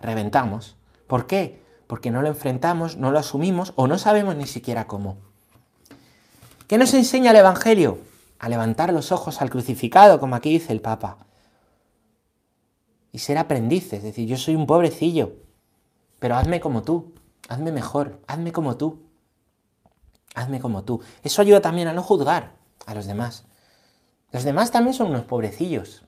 reventamos. 0.00 0.76
¿Por 1.06 1.28
qué? 1.28 1.61
Porque 1.92 2.10
no 2.10 2.22
lo 2.22 2.28
enfrentamos, 2.28 2.96
no 2.96 3.10
lo 3.10 3.18
asumimos 3.18 3.74
o 3.76 3.86
no 3.86 3.98
sabemos 3.98 4.34
ni 4.34 4.46
siquiera 4.46 4.86
cómo. 4.86 5.18
¿Qué 6.66 6.78
nos 6.78 6.94
enseña 6.94 7.32
el 7.32 7.36
Evangelio? 7.36 7.98
A 8.38 8.48
levantar 8.48 8.90
los 8.94 9.12
ojos 9.12 9.42
al 9.42 9.50
crucificado, 9.50 10.18
como 10.18 10.34
aquí 10.34 10.48
dice 10.48 10.72
el 10.72 10.80
Papa. 10.80 11.18
Y 13.12 13.18
ser 13.18 13.36
aprendices, 13.36 13.98
es 13.98 14.04
decir, 14.04 14.26
yo 14.26 14.38
soy 14.38 14.56
un 14.56 14.66
pobrecillo, 14.66 15.34
pero 16.18 16.34
hazme 16.36 16.62
como 16.62 16.80
tú, 16.82 17.12
hazme 17.50 17.72
mejor, 17.72 18.22
hazme 18.26 18.52
como 18.52 18.78
tú, 18.78 19.02
hazme 20.34 20.60
como 20.60 20.84
tú. 20.84 21.02
Eso 21.22 21.42
ayuda 21.42 21.60
también 21.60 21.88
a 21.88 21.92
no 21.92 22.02
juzgar 22.02 22.52
a 22.86 22.94
los 22.94 23.04
demás. 23.04 23.44
Los 24.30 24.44
demás 24.44 24.70
también 24.70 24.94
son 24.94 25.08
unos 25.08 25.24
pobrecillos. 25.24 26.06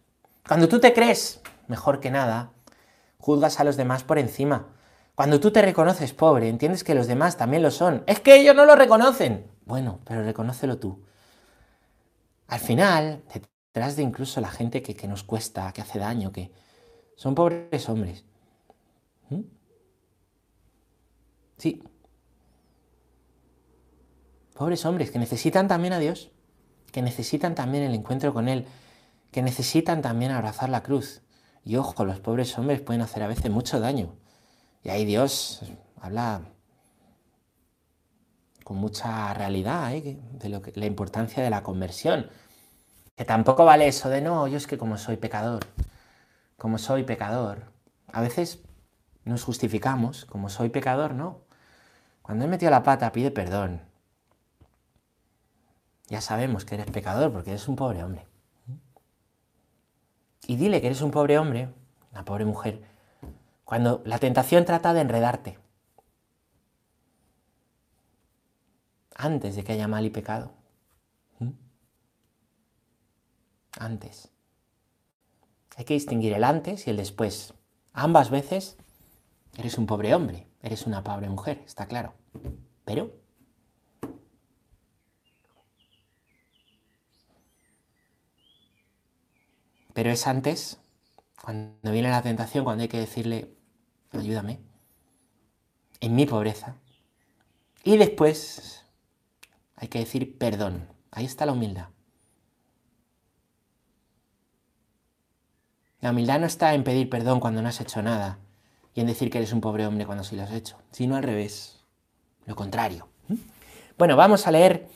Cuando 0.49 0.67
tú 0.67 0.81
te 0.81 0.95
crees 0.95 1.43
mejor 1.69 2.01
que 2.01 2.11
nada, 2.11 2.53
juzgas 3.19 3.61
a 3.61 3.65
los 3.65 3.77
demás 3.77 4.03
por 4.03 4.19
encima. 4.19 4.69
Cuando 5.15 5.39
tú 5.39 5.53
te 5.53 5.63
reconoces 5.63 6.13
pobre, 6.13 6.49
entiendes 6.49 6.83
que 6.83 6.95
los 6.95 7.07
demás 7.07 7.37
también 7.37 7.63
lo 7.63 7.71
son. 7.71 8.03
Es 8.07 8.21
que 8.21 8.37
ellos 8.37 8.57
no 8.57 8.67
lo 8.67 8.75
reconocen. 8.75 9.47
Bueno, 9.65 10.01
pero 10.05 10.25
reconócelo 10.25 10.79
tú. 10.79 11.05
Al 12.49 12.59
final, 12.59 13.23
detrás 13.33 13.97
de 13.97 14.03
incluso 14.03 14.41
la 14.41 14.51
gente 14.51 14.83
que, 14.83 15.09
nos 15.09 15.23
cuesta, 15.23 15.73
que 15.73 15.83
hace 15.83 15.99
daño, 15.99 16.33
que 16.33 16.51
son 17.17 17.35
pobres 17.35 17.89
hombres. 17.89 18.25
¿Mm? 19.31 19.41
Sí. 21.59 21.83
Pobres 24.55 24.85
hombres 24.85 25.11
que 25.13 25.19
necesitan 25.19 25.69
también 25.69 25.93
a 25.93 25.99
Dios, 26.01 26.31
que 26.91 27.03
necesitan 27.03 27.55
también 27.55 27.85
el 27.85 27.95
encuentro 27.95 28.35
con 28.35 28.49
Él, 28.49 28.67
que 29.31 29.43
necesitan 29.43 30.03
también 30.03 30.33
abrazar 30.33 30.69
la 30.69 30.83
cruz. 30.83 31.23
Y 31.65 31.77
ojo, 31.77 32.05
los 32.05 32.21
pobres 32.21 32.57
hombres 32.59 32.81
pueden 32.81 33.03
hacer 33.03 33.23
a 33.23 33.29
veces 33.29 33.51
mucho 33.51 33.81
daño. 33.81 34.15
Y 34.85 34.91
ahí 34.91 35.07
Dios 35.07 35.63
habla 36.01 36.43
con 38.65 38.77
mucha 38.77 39.33
realidad 39.35 39.95
¿eh? 39.95 40.21
de 40.33 40.49
lo 40.51 40.61
que, 40.63 40.73
la 40.75 40.87
importancia 40.87 41.43
de 41.43 41.51
la 41.51 41.63
conversión. 41.63 42.31
Que 43.17 43.25
tampoco 43.25 43.65
vale 43.65 43.89
eso 43.89 44.11
de 44.11 44.21
no, 44.21 44.47
yo 44.47 44.59
es 44.59 44.67
que 44.67 44.77
como 44.77 44.99
soy 44.99 45.17
pecador, 45.17 45.65
como 46.59 46.79
soy 46.79 47.05
pecador. 47.05 47.73
A 48.13 48.21
veces 48.21 48.61
nos 49.25 49.43
justificamos, 49.43 50.27
como 50.27 50.51
soy 50.51 50.69
pecador, 50.69 51.15
no. 51.15 51.41
Cuando 52.21 52.45
he 52.45 52.49
metido 52.49 52.71
la 52.71 52.83
pata, 52.83 53.11
pide 53.13 53.31
perdón. 53.31 53.83
Ya 56.09 56.21
sabemos 56.21 56.67
que 56.67 56.75
eres 56.75 56.91
pecador 56.91 57.33
porque 57.33 57.51
eres 57.51 57.69
un 57.69 57.77
pobre 57.77 58.05
hombre. 58.05 58.27
Y 60.47 60.57
dile 60.57 60.83
que 60.83 60.89
eres 60.89 61.01
un 61.01 61.11
pobre 61.11 61.39
hombre, 61.39 61.71
una 62.13 62.25
pobre 62.25 62.45
mujer, 62.45 62.83
cuando 63.65 64.03
la 64.05 64.19
tentación 64.19 64.65
trata 64.65 64.93
de 64.93 65.01
enredarte. 65.01 65.59
Antes 69.17 69.57
de 69.57 69.65
que 69.65 69.73
haya 69.73 69.89
mal 69.89 70.05
y 70.05 70.11
pecado. 70.11 70.53
¿Mm? 71.39 71.51
Antes. 73.79 74.31
Hay 75.77 75.85
que 75.85 75.95
distinguir 75.95 76.33
el 76.33 76.45
antes 76.45 76.87
y 76.87 76.91
el 76.91 76.97
después. 76.97 77.55
Ambas 77.93 78.31
veces 78.31 78.77
eres 79.57 79.79
un 79.79 79.87
pobre 79.87 80.15
hombre, 80.15 80.47
eres 80.63 80.87
una 80.87 81.03
pobre 81.03 81.29
mujer, 81.29 81.63
está 81.65 81.87
claro. 81.87 82.15
Pero 82.85 83.25
Pero 89.95 90.11
es 90.11 90.27
antes, 90.27 90.81
cuando 91.41 91.93
viene 91.93 92.11
la 92.11 92.21
tentación, 92.21 92.65
cuando 92.65 92.83
hay 92.83 92.89
que 92.89 92.99
decirle, 92.99 93.54
ayúdame, 94.21 94.61
en 96.01 96.15
mi 96.15 96.27
pobreza. 96.27 96.77
Y 97.83 97.97
después 97.97 98.85
hay 99.77 99.89
que 99.89 99.99
decir 99.99 100.39
perdón. 100.39 100.89
Ahí 101.11 101.25
está 101.25 101.47
la 101.47 101.53
humildad. 101.53 101.89
La 106.01 106.11
humildad 106.11 106.41
no 106.41 106.47
está 106.47 106.75
en 106.75 106.85
pedir 106.85 107.09
perdón 107.09 107.41
cuando 107.41 107.63
no 107.63 107.69
has 107.69 107.81
hecho 107.81 108.03
nada 108.03 108.39
y 108.95 109.01
en 109.01 109.07
decir 109.07 109.31
que 109.31 109.39
eres 109.39 109.53
un 109.53 109.61
pobre 109.61 109.87
hombre 109.87 110.07
cuando 110.07 110.25
sí 110.25 110.37
lo 110.37 110.43
has 110.43 110.53
hecho, 110.53 110.77
sino 110.93 111.17
al 111.17 111.23
revés, 111.23 111.81
lo 112.47 112.55
contrario. 112.55 113.09
Bueno, 113.97 114.17
vamos 114.17 114.47
a 114.47 114.51
leer 114.51 114.89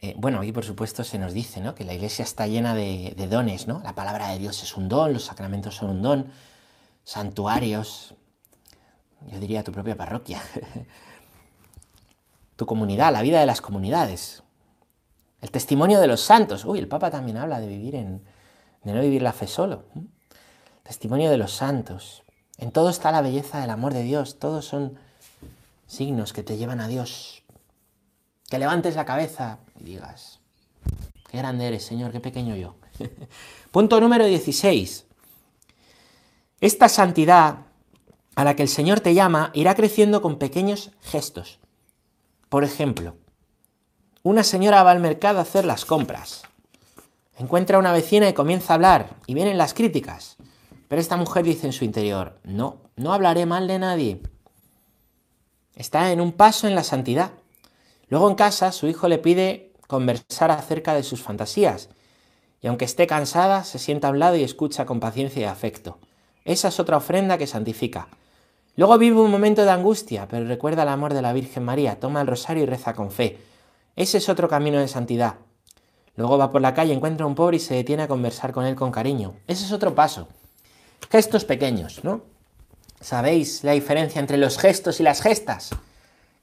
eh, 0.00 0.14
bueno, 0.16 0.44
y 0.44 0.52
por 0.52 0.64
supuesto 0.64 1.02
se 1.02 1.18
nos 1.18 1.32
dice 1.32 1.60
¿no? 1.60 1.74
que 1.74 1.84
la 1.84 1.92
iglesia 1.92 2.22
está 2.22 2.46
llena 2.46 2.74
de, 2.74 3.14
dones, 3.28 3.66
¿no? 3.66 3.80
La 3.82 3.94
palabra 3.94 4.28
de 4.28 4.38
Dios 4.38 4.62
es 4.62 4.76
un 4.76 4.88
don, 4.88 5.12
los 5.12 5.24
sacramentos 5.24 5.74
son 5.74 5.90
un 5.90 6.02
don, 6.02 6.26
santuarios, 7.08 8.14
yo 9.28 9.40
diría 9.40 9.64
tu 9.64 9.72
propia 9.72 9.96
parroquia, 9.96 10.42
tu 12.56 12.66
comunidad, 12.66 13.14
la 13.14 13.22
vida 13.22 13.40
de 13.40 13.46
las 13.46 13.62
comunidades, 13.62 14.42
el 15.40 15.50
testimonio 15.50 16.00
de 16.00 16.06
los 16.06 16.20
santos. 16.20 16.66
Uy, 16.66 16.78
el 16.78 16.86
Papa 16.86 17.10
también 17.10 17.38
habla 17.38 17.60
de 17.60 17.66
vivir 17.66 17.94
en, 17.94 18.22
de 18.84 18.92
no 18.92 19.00
vivir 19.00 19.22
la 19.22 19.32
fe 19.32 19.46
solo. 19.46 19.84
Testimonio 20.82 21.30
de 21.30 21.38
los 21.38 21.52
santos. 21.52 22.24
En 22.58 22.72
todo 22.72 22.90
está 22.90 23.10
la 23.10 23.22
belleza 23.22 23.58
del 23.58 23.70
amor 23.70 23.94
de 23.94 24.02
Dios. 24.02 24.38
Todos 24.38 24.66
son 24.66 24.98
signos 25.86 26.34
que 26.34 26.42
te 26.42 26.58
llevan 26.58 26.82
a 26.82 26.88
Dios. 26.88 27.42
Que 28.50 28.58
levantes 28.58 28.96
la 28.96 29.06
cabeza 29.06 29.60
y 29.80 29.84
digas, 29.84 30.40
qué 31.30 31.38
grande 31.38 31.68
eres, 31.68 31.86
Señor, 31.86 32.12
qué 32.12 32.20
pequeño 32.20 32.54
yo. 32.54 32.74
Punto 33.70 33.98
número 33.98 34.26
16. 34.26 35.07
Esta 36.60 36.88
santidad 36.88 37.66
a 38.34 38.42
la 38.42 38.56
que 38.56 38.62
el 38.62 38.68
Señor 38.68 38.98
te 38.98 39.14
llama 39.14 39.52
irá 39.54 39.76
creciendo 39.76 40.20
con 40.20 40.38
pequeños 40.38 40.90
gestos. 41.02 41.60
Por 42.48 42.64
ejemplo, 42.64 43.14
una 44.24 44.42
señora 44.42 44.82
va 44.82 44.90
al 44.90 44.98
mercado 44.98 45.38
a 45.38 45.42
hacer 45.42 45.64
las 45.64 45.84
compras. 45.84 46.42
Encuentra 47.36 47.76
a 47.76 47.80
una 47.80 47.92
vecina 47.92 48.28
y 48.28 48.32
comienza 48.32 48.72
a 48.72 48.74
hablar, 48.74 49.10
y 49.26 49.34
vienen 49.34 49.56
las 49.56 49.72
críticas. 49.72 50.36
Pero 50.88 51.00
esta 51.00 51.16
mujer 51.16 51.44
dice 51.44 51.68
en 51.68 51.72
su 51.72 51.84
interior, 51.84 52.40
no, 52.42 52.78
no 52.96 53.12
hablaré 53.12 53.46
mal 53.46 53.68
de 53.68 53.78
nadie. 53.78 54.22
Está 55.76 56.10
en 56.10 56.20
un 56.20 56.32
paso 56.32 56.66
en 56.66 56.74
la 56.74 56.82
santidad. 56.82 57.30
Luego 58.08 58.28
en 58.28 58.34
casa 58.34 58.72
su 58.72 58.88
hijo 58.88 59.06
le 59.06 59.18
pide 59.18 59.74
conversar 59.86 60.50
acerca 60.50 60.94
de 60.94 61.04
sus 61.04 61.22
fantasías, 61.22 61.88
y 62.60 62.66
aunque 62.66 62.84
esté 62.84 63.06
cansada, 63.06 63.62
se 63.62 63.78
sienta 63.78 64.08
a 64.08 64.12
lado 64.12 64.34
y 64.34 64.42
escucha 64.42 64.86
con 64.86 64.98
paciencia 64.98 65.42
y 65.42 65.44
afecto. 65.44 66.00
Esa 66.48 66.68
es 66.68 66.80
otra 66.80 66.96
ofrenda 66.96 67.36
que 67.36 67.46
santifica. 67.46 68.08
Luego 68.74 68.96
vive 68.96 69.20
un 69.20 69.30
momento 69.30 69.66
de 69.66 69.70
angustia, 69.70 70.26
pero 70.28 70.46
recuerda 70.46 70.84
el 70.84 70.88
amor 70.88 71.12
de 71.12 71.20
la 71.20 71.34
Virgen 71.34 71.62
María, 71.62 72.00
toma 72.00 72.22
el 72.22 72.26
rosario 72.26 72.62
y 72.62 72.66
reza 72.66 72.94
con 72.94 73.10
fe. 73.10 73.38
Ese 73.96 74.16
es 74.16 74.30
otro 74.30 74.48
camino 74.48 74.78
de 74.78 74.88
santidad. 74.88 75.34
Luego 76.16 76.38
va 76.38 76.50
por 76.50 76.62
la 76.62 76.72
calle, 76.72 76.94
encuentra 76.94 77.24
a 77.24 77.26
un 77.26 77.34
pobre 77.34 77.58
y 77.58 77.60
se 77.60 77.74
detiene 77.74 78.04
a 78.04 78.08
conversar 78.08 78.52
con 78.52 78.64
él 78.64 78.76
con 78.76 78.90
cariño. 78.90 79.34
Ese 79.46 79.66
es 79.66 79.72
otro 79.72 79.94
paso. 79.94 80.26
Gestos 81.10 81.44
pequeños, 81.44 82.02
¿no? 82.02 82.22
¿Sabéis 82.98 83.62
la 83.62 83.72
diferencia 83.72 84.18
entre 84.18 84.38
los 84.38 84.56
gestos 84.56 85.00
y 85.00 85.02
las 85.02 85.20
gestas? 85.20 85.72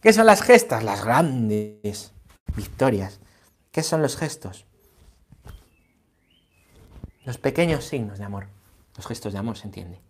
¿Qué 0.01 0.13
son 0.13 0.27
las 0.27 0.43
gestas? 0.43 0.83
Las 0.83 1.03
grandes 1.03 2.11
victorias. 2.55 3.19
¿Qué 3.71 3.81
son 3.81 4.03
los 4.03 4.17
gestos? 4.17 4.65
Los 7.23 7.39
pequeños 7.39 7.85
signos 7.85 8.19
de 8.19 8.25
amor. 8.25 8.54
Los 8.95 9.07
gestos 9.07 9.33
de 9.33 9.39
amor, 9.39 9.57
se 9.57 9.65
entiende. 9.65 10.01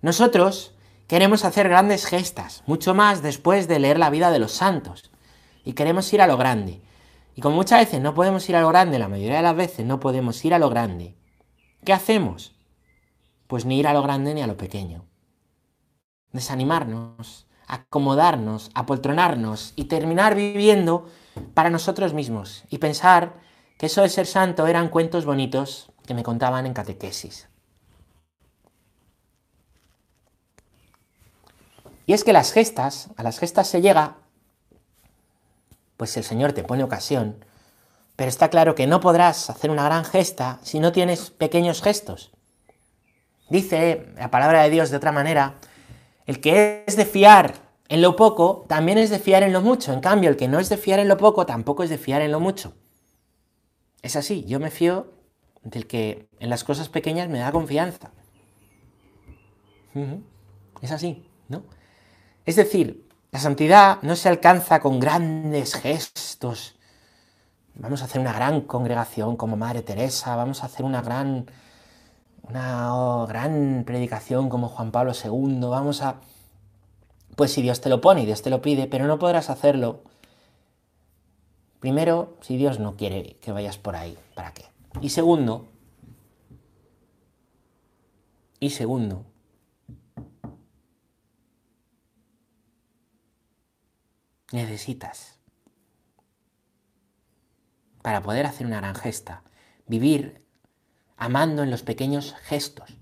Nosotros 0.00 0.74
queremos 1.06 1.44
hacer 1.44 1.68
grandes 1.68 2.06
gestas, 2.06 2.62
mucho 2.66 2.94
más 2.94 3.22
después 3.22 3.68
de 3.68 3.78
leer 3.78 3.98
la 3.98 4.10
vida 4.10 4.30
de 4.30 4.38
los 4.38 4.52
santos. 4.52 5.10
Y 5.64 5.72
queremos 5.72 6.12
ir 6.12 6.20
a 6.20 6.26
lo 6.26 6.36
grande. 6.36 6.82
Y 7.34 7.40
como 7.40 7.56
muchas 7.56 7.80
veces 7.80 8.00
no 8.00 8.14
podemos 8.14 8.48
ir 8.48 8.56
a 8.56 8.60
lo 8.60 8.68
grande, 8.68 8.98
la 8.98 9.08
mayoría 9.08 9.36
de 9.36 9.42
las 9.42 9.56
veces 9.56 9.84
no 9.84 9.98
podemos 10.00 10.44
ir 10.44 10.54
a 10.54 10.58
lo 10.58 10.70
grande, 10.70 11.16
¿qué 11.84 11.92
hacemos? 11.92 12.54
Pues 13.46 13.64
ni 13.64 13.78
ir 13.78 13.88
a 13.88 13.92
lo 13.92 14.02
grande 14.02 14.34
ni 14.34 14.42
a 14.42 14.46
lo 14.46 14.56
pequeño. 14.56 15.04
Desanimarnos, 16.32 17.46
acomodarnos, 17.66 18.70
apoltronarnos 18.74 19.72
y 19.76 19.84
terminar 19.84 20.34
viviendo 20.34 21.08
para 21.54 21.70
nosotros 21.70 22.14
mismos 22.14 22.64
y 22.70 22.78
pensar 22.78 23.34
que 23.78 23.86
eso 23.86 24.02
de 24.02 24.08
ser 24.08 24.26
santo 24.26 24.66
eran 24.66 24.88
cuentos 24.88 25.24
bonitos 25.24 25.90
que 26.06 26.14
me 26.14 26.22
contaban 26.22 26.66
en 26.66 26.74
catequesis. 26.74 27.48
Y 32.06 32.12
es 32.12 32.24
que 32.24 32.32
las 32.32 32.52
gestas, 32.52 33.10
a 33.16 33.22
las 33.22 33.38
gestas 33.38 33.68
se 33.68 33.80
llega, 33.80 34.16
pues 35.96 36.16
el 36.16 36.24
Señor 36.24 36.52
te 36.52 36.64
pone 36.64 36.84
ocasión, 36.84 37.44
pero 38.16 38.28
está 38.28 38.50
claro 38.50 38.74
que 38.74 38.86
no 38.86 39.00
podrás 39.00 39.50
hacer 39.50 39.70
una 39.70 39.84
gran 39.84 40.04
gesta 40.04 40.58
si 40.62 40.80
no 40.80 40.92
tienes 40.92 41.30
pequeños 41.30 41.82
gestos. 41.82 42.32
Dice 43.48 44.12
la 44.16 44.30
palabra 44.30 44.62
de 44.62 44.70
Dios 44.70 44.90
de 44.90 44.96
otra 44.96 45.12
manera, 45.12 45.54
el 46.26 46.40
que 46.40 46.84
es 46.86 46.96
de 46.96 47.04
fiar 47.04 47.54
en 47.88 48.02
lo 48.02 48.16
poco, 48.16 48.64
también 48.68 48.98
es 48.98 49.10
de 49.10 49.18
fiar 49.18 49.42
en 49.42 49.52
lo 49.52 49.60
mucho. 49.60 49.92
En 49.92 50.00
cambio, 50.00 50.30
el 50.30 50.36
que 50.36 50.48
no 50.48 50.58
es 50.58 50.68
de 50.68 50.76
fiar 50.76 50.98
en 50.98 51.08
lo 51.08 51.16
poco, 51.16 51.44
tampoco 51.46 51.82
es 51.82 51.90
de 51.90 51.98
fiar 51.98 52.22
en 52.22 52.32
lo 52.32 52.40
mucho. 52.40 52.74
Es 54.02 54.16
así, 54.16 54.44
yo 54.44 54.60
me 54.60 54.70
fío 54.70 55.12
del 55.62 55.86
que 55.86 56.28
en 56.38 56.50
las 56.50 56.64
cosas 56.64 56.88
pequeñas 56.88 57.28
me 57.28 57.38
da 57.38 57.52
confianza. 57.52 58.10
Es 60.82 60.90
así, 60.90 61.28
¿no? 61.48 61.62
Es 62.44 62.56
decir, 62.56 63.08
la 63.30 63.40
santidad 63.40 64.02
no 64.02 64.16
se 64.16 64.28
alcanza 64.28 64.80
con 64.80 65.00
grandes 65.00 65.74
gestos. 65.74 66.76
Vamos 67.74 68.02
a 68.02 68.04
hacer 68.04 68.20
una 68.20 68.32
gran 68.32 68.60
congregación 68.60 69.36
como 69.36 69.56
Madre 69.56 69.82
Teresa, 69.82 70.36
vamos 70.36 70.62
a 70.62 70.66
hacer 70.66 70.84
una 70.84 71.02
gran, 71.02 71.50
una 72.42 73.26
gran 73.26 73.82
predicación 73.84 74.48
como 74.48 74.68
Juan 74.68 74.92
Pablo 74.92 75.12
II, 75.12 75.60
vamos 75.62 76.02
a... 76.02 76.20
Pues 77.34 77.52
si 77.52 77.62
Dios 77.62 77.80
te 77.80 77.88
lo 77.88 78.00
pone 78.00 78.22
y 78.22 78.26
Dios 78.26 78.42
te 78.42 78.50
lo 78.50 78.62
pide, 78.62 78.86
pero 78.86 79.06
no 79.06 79.18
podrás 79.18 79.50
hacerlo. 79.50 80.02
Primero, 81.80 82.36
si 82.40 82.56
Dios 82.56 82.78
no 82.78 82.94
quiere 82.96 83.36
que 83.40 83.50
vayas 83.50 83.76
por 83.76 83.96
ahí, 83.96 84.16
¿para 84.34 84.52
qué? 84.52 84.64
Y 85.00 85.10
segundo, 85.10 85.66
y 88.60 88.70
segundo, 88.70 89.24
necesitas 94.54 95.38
para 98.02 98.22
poder 98.22 98.46
hacer 98.46 98.66
una 98.66 98.78
gran 98.78 98.94
gesta, 98.94 99.42
vivir 99.86 100.44
amando 101.16 101.62
en 101.62 101.70
los 101.70 101.82
pequeños 101.82 102.34
gestos, 102.42 102.96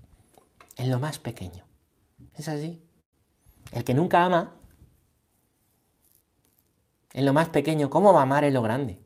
en 0.77 0.89
lo 0.89 0.99
más 0.99 1.19
pequeño. 1.19 1.65
¿Es 2.35 2.47
así? 2.47 2.81
El 3.71 3.83
que 3.83 3.93
nunca 3.93 4.23
ama, 4.23 4.55
en 7.13 7.25
lo 7.25 7.33
más 7.33 7.49
pequeño, 7.49 7.89
¿cómo 7.89 8.13
va 8.13 8.21
a 8.21 8.23
amar 8.23 8.43
en 8.43 8.53
lo 8.53 8.61
grande? 8.61 8.99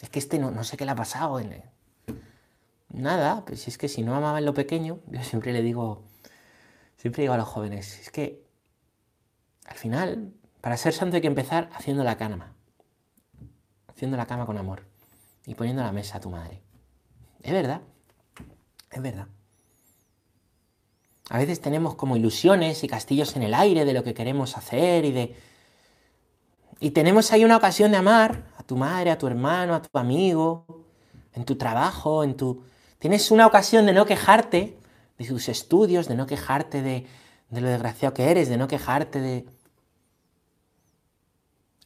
Es 0.00 0.10
que 0.10 0.18
este 0.18 0.38
no, 0.38 0.50
no 0.50 0.64
sé 0.64 0.76
qué 0.76 0.84
le 0.84 0.90
ha 0.90 0.96
pasado. 0.96 1.38
En 1.38 1.62
Nada, 2.88 3.44
pues 3.44 3.68
es 3.68 3.78
que 3.78 3.88
si 3.88 4.02
no 4.02 4.14
amaba 4.14 4.38
en 4.38 4.46
lo 4.46 4.54
pequeño, 4.54 5.00
yo 5.06 5.22
siempre 5.22 5.52
le 5.52 5.62
digo, 5.62 6.04
siempre 6.96 7.22
digo 7.22 7.34
a 7.34 7.38
los 7.38 7.48
jóvenes, 7.48 8.00
es 8.00 8.10
que 8.10 8.39
final, 9.80 10.32
para 10.60 10.76
ser 10.76 10.92
santo 10.92 11.16
hay 11.16 11.22
que 11.22 11.28
empezar 11.28 11.70
haciendo 11.74 12.04
la 12.04 12.16
cama, 12.16 12.54
haciendo 13.88 14.16
la 14.16 14.26
cama 14.26 14.46
con 14.46 14.58
amor 14.58 14.84
y 15.46 15.54
poniendo 15.54 15.82
la 15.82 15.90
mesa 15.90 16.18
a 16.18 16.20
tu 16.20 16.30
madre. 16.30 16.62
Es 17.42 17.52
verdad, 17.52 17.80
es 18.90 19.02
verdad. 19.02 19.26
A 21.30 21.38
veces 21.38 21.60
tenemos 21.60 21.94
como 21.94 22.16
ilusiones 22.16 22.84
y 22.84 22.88
castillos 22.88 23.36
en 23.36 23.42
el 23.42 23.54
aire 23.54 23.84
de 23.84 23.92
lo 23.92 24.04
que 24.04 24.14
queremos 24.14 24.56
hacer 24.56 25.04
y 25.04 25.12
de... 25.12 25.36
Y 26.80 26.90
tenemos 26.90 27.32
ahí 27.32 27.44
una 27.44 27.56
ocasión 27.56 27.90
de 27.90 27.98
amar 27.98 28.44
a 28.58 28.62
tu 28.62 28.76
madre, 28.76 29.10
a 29.10 29.18
tu 29.18 29.26
hermano, 29.26 29.74
a 29.74 29.82
tu 29.82 29.98
amigo, 29.98 30.66
en 31.32 31.44
tu 31.44 31.56
trabajo, 31.56 32.24
en 32.24 32.36
tu... 32.36 32.64
Tienes 32.98 33.30
una 33.30 33.46
ocasión 33.46 33.86
de 33.86 33.92
no 33.92 34.06
quejarte 34.06 34.76
de 35.18 35.24
tus 35.24 35.48
estudios, 35.48 36.08
de 36.08 36.16
no 36.16 36.26
quejarte 36.26 36.82
de, 36.82 37.06
de 37.48 37.60
lo 37.60 37.68
desgraciado 37.68 38.12
que 38.12 38.30
eres, 38.30 38.48
de 38.48 38.56
no 38.56 38.68
quejarte 38.68 39.20
de... 39.20 39.59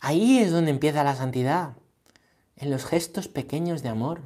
Ahí 0.06 0.36
es 0.36 0.52
donde 0.52 0.70
empieza 0.70 1.02
la 1.02 1.16
santidad, 1.16 1.78
en 2.56 2.70
los 2.70 2.84
gestos 2.84 3.26
pequeños 3.26 3.82
de 3.82 3.88
amor. 3.88 4.20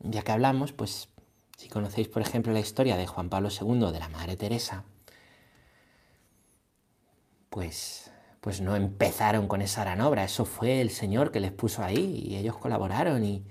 Ya 0.00 0.20
que 0.20 0.32
hablamos, 0.32 0.74
pues 0.74 1.08
si 1.56 1.70
conocéis, 1.70 2.08
por 2.08 2.20
ejemplo, 2.20 2.52
la 2.52 2.60
historia 2.60 2.98
de 2.98 3.06
Juan 3.06 3.30
Pablo 3.30 3.48
II, 3.48 3.90
de 3.90 4.00
la 4.00 4.10
Madre 4.10 4.36
Teresa, 4.36 4.84
pues, 7.48 8.10
pues 8.42 8.60
no 8.60 8.76
empezaron 8.76 9.48
con 9.48 9.62
esa 9.62 9.80
gran 9.80 10.02
obra, 10.02 10.24
eso 10.24 10.44
fue 10.44 10.82
el 10.82 10.90
Señor 10.90 11.32
que 11.32 11.40
les 11.40 11.52
puso 11.52 11.82
ahí 11.82 12.26
y 12.28 12.36
ellos 12.36 12.58
colaboraron. 12.58 13.24
Y... 13.24 13.46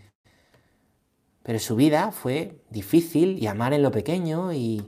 Pero 1.41 1.57
su 1.57 1.75
vida 1.75 2.11
fue 2.11 2.61
difícil 2.69 3.41
y 3.41 3.47
amar 3.47 3.73
en 3.73 3.81
lo 3.81 3.89
pequeño 3.89 4.53
y, 4.53 4.85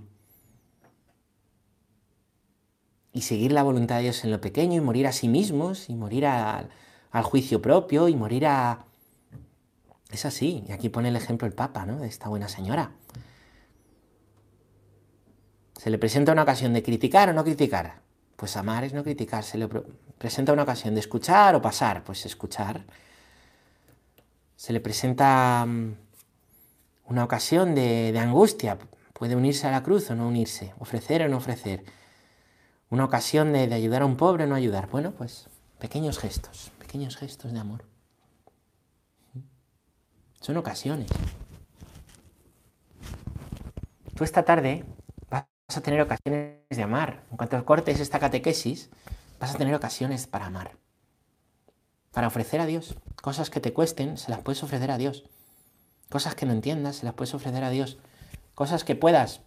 y 3.14 3.22
seguir 3.22 3.54
la 3.54 3.64
voluntad 3.64 3.98
de 3.98 4.04
Dios 4.04 4.24
en 4.26 4.32
lo 4.32 4.42
pequeño 4.42 4.76
y 4.76 4.82
morir 4.82 5.08
a 5.08 5.14
sí 5.14 5.30
mismos 5.30 5.90
y 5.90 5.96
morir 5.96 6.26
al 6.26 7.24
juicio 7.24 7.62
propio 7.62 8.10
y 8.10 8.16
morir 8.16 8.48
a, 8.48 8.86
es 10.14 10.26
así, 10.26 10.64
y 10.68 10.72
aquí 10.72 10.90
pone 10.90 11.10
el 11.10 11.16
ejemplo 11.16 11.48
el 11.48 11.54
Papa, 11.54 11.86
¿no? 11.86 12.00
De 12.00 12.08
esta 12.08 12.30
buena 12.30 12.48
señora. 12.48 12.92
Se 15.76 15.90
le 15.90 15.98
presenta 15.98 16.32
una 16.32 16.44
ocasión 16.44 16.72
de 16.72 16.84
criticar 16.84 17.30
o 17.30 17.34
no 17.34 17.44
criticar. 17.44 18.02
Pues 18.36 18.56
amar 18.56 18.84
es 18.84 18.94
no 18.94 19.04
criticar. 19.04 19.44
Se 19.44 19.58
le 19.58 19.68
presenta 20.18 20.54
una 20.54 20.64
ocasión 20.64 20.94
de 20.94 21.00
escuchar 21.00 21.56
o 21.56 21.62
pasar. 21.62 22.04
Pues 22.04 22.26
escuchar. 22.26 22.86
Se 24.56 24.72
le 24.72 24.80
presenta 24.80 25.66
mm, 25.66 25.96
una 27.08 27.24
ocasión 27.24 27.74
de, 27.76 28.18
angustia. 28.18 28.78
Puede 29.14 29.36
unirse 29.36 29.68
a 29.68 29.72
la 29.72 29.84
cruz 29.84 30.10
o 30.12 30.16
no 30.16 30.28
unirse. 30.28 30.74
Ofrecer 30.80 31.24
o 31.24 31.28
no 31.28 31.38
ofrecer. 31.38 31.84
Una 32.94 33.06
ocasión 33.06 33.54
de, 33.54 33.74
ayudar 33.74 34.04
a 34.04 34.06
un 34.06 34.18
pobre 34.18 34.46
no 34.46 34.54
ayudar. 34.54 34.88
Bueno, 34.88 35.14
pues 35.14 35.50
pequeños 35.80 36.20
gestos. 36.20 36.72
Pequeños 36.78 37.18
gestos 37.18 37.52
de 37.52 37.58
amor. 37.58 37.86
Son 40.40 40.58
ocasiones. 40.58 41.10
Tú 44.14 44.24
esta 44.24 44.46
tarde 44.46 44.86
vas 45.28 45.48
a 45.76 45.82
tener 45.82 46.02
ocasiones 46.02 46.60
de 46.70 46.84
amar. 46.84 47.24
En 47.32 47.38
cuanto 47.38 47.66
cortes 47.66 48.00
esta 48.00 48.20
catequesis, 48.20 48.92
vas 49.40 49.56
a 49.56 49.58
tener 49.58 49.74
ocasiones 49.74 50.28
para 50.28 50.46
amar. 50.46 50.78
Para 52.12 52.28
ofrecer 52.28 52.62
a 52.62 52.68
Dios. 52.68 52.96
Cosas 53.24 53.50
que 53.50 53.60
te 53.60 53.74
cuesten, 53.74 54.20
se 54.20 54.30
las 54.30 54.42
puedes 54.42 54.62
ofrecer 54.62 54.92
a 54.92 55.00
Dios. 55.00 55.24
Cosas 56.12 56.36
que 56.36 56.46
no 56.46 56.54
entiendas, 56.54 56.98
se 56.98 57.06
las 57.06 57.16
puedes 57.16 57.34
ofrecer 57.34 57.64
a 57.64 57.72
Dios. 57.72 57.98
Cosas 58.54 58.84
que 58.84 58.96
puedas 58.96 59.42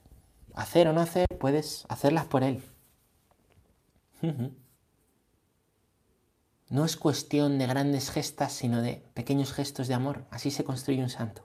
hacer 0.56 0.88
o 0.88 0.92
no 0.92 1.00
hacer, 1.00 1.28
puedes 1.38 1.86
hacerlas 1.88 2.24
por 2.24 2.42
Él. 2.42 2.64
No 6.68 6.84
es 6.84 6.96
cuestión 6.96 7.58
de 7.58 7.66
grandes 7.66 8.10
gestas, 8.10 8.52
sino 8.52 8.82
de 8.82 9.04
pequeños 9.14 9.52
gestos 9.52 9.88
de 9.88 9.94
amor. 9.94 10.26
Así 10.30 10.50
se 10.50 10.64
construye 10.64 11.02
un 11.02 11.10
santo. 11.10 11.44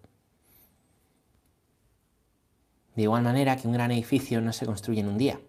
De 2.95 3.03
igual 3.03 3.23
manera 3.23 3.55
que 3.55 3.67
un 3.67 3.73
gran 3.73 3.91
edificio 3.91 4.41
no 4.41 4.51
se 4.51 4.65
construye 4.65 5.01
en 5.01 5.07
un 5.07 5.17
día. 5.17 5.39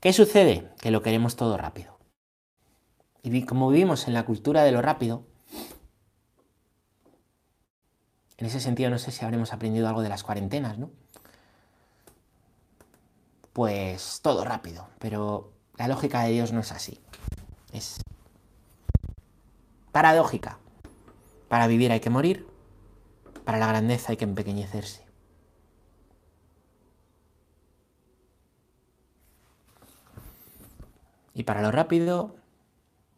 ¿Qué 0.00 0.12
sucede? 0.12 0.70
Que 0.80 0.90
lo 0.90 1.02
queremos 1.02 1.36
todo 1.36 1.56
rápido. 1.56 1.98
Y 3.22 3.44
como 3.44 3.70
vivimos 3.70 4.06
en 4.06 4.14
la 4.14 4.24
cultura 4.24 4.62
de 4.62 4.72
lo 4.72 4.82
rápido, 4.82 5.26
en 8.36 8.46
ese 8.46 8.60
sentido 8.60 8.90
no 8.90 8.98
sé 8.98 9.10
si 9.10 9.24
habremos 9.24 9.52
aprendido 9.52 9.88
algo 9.88 10.02
de 10.02 10.08
las 10.08 10.22
cuarentenas, 10.22 10.78
¿no? 10.78 10.90
Pues 13.52 14.20
todo 14.22 14.44
rápido, 14.44 14.88
pero 14.98 15.55
la 15.76 15.88
lógica 15.88 16.22
de 16.22 16.32
Dios 16.32 16.52
no 16.52 16.60
es 16.60 16.72
así. 16.72 16.98
Es 17.72 18.00
paradójica. 19.92 20.58
Para 21.48 21.66
vivir 21.66 21.92
hay 21.92 22.00
que 22.00 22.10
morir, 22.10 22.46
para 23.44 23.58
la 23.58 23.66
grandeza 23.66 24.10
hay 24.10 24.16
que 24.16 24.24
empequeñecerse. 24.24 25.04
Y 31.34 31.42
para 31.44 31.62
lo 31.62 31.70
rápido, 31.70 32.34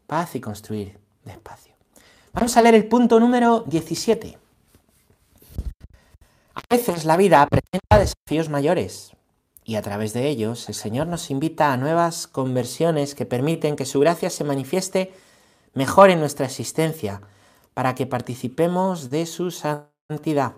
paz 0.07 0.35
y 0.35 0.41
construir 0.41 0.99
despacio. 1.25 1.75
Vamos 2.33 2.57
a 2.57 2.63
leer 2.63 2.75
el 2.75 2.89
punto 2.89 3.21
número 3.21 3.61
17. 3.61 4.37
A 6.55 6.61
veces 6.69 7.05
la 7.05 7.17
vida 7.17 7.47
presenta 7.47 7.99
desafíos 7.99 8.49
mayores 8.49 9.13
y 9.69 9.77
a 9.77 9.83
través 9.83 10.15
de 10.15 10.27
ellos 10.29 10.67
el 10.71 10.75
Señor 10.75 11.09
nos 11.09 11.31
invita 11.31 11.75
a 11.75 11.77
nuevas 11.77 12.27
conversiones 12.27 13.15
que 13.15 13.27
permiten 13.27 13.77
que 13.77 13.85
su 13.85 14.01
gracia 14.01 14.31
se 14.31 14.43
manifieste 14.43 15.13
mejor 15.75 16.09
en 16.09 16.21
nuestra 16.21 16.47
existencia, 16.47 17.21
para 17.75 17.95
que 17.95 18.07
participemos 18.07 19.11
de 19.11 19.27
su 19.27 19.51
santidad. 19.51 20.55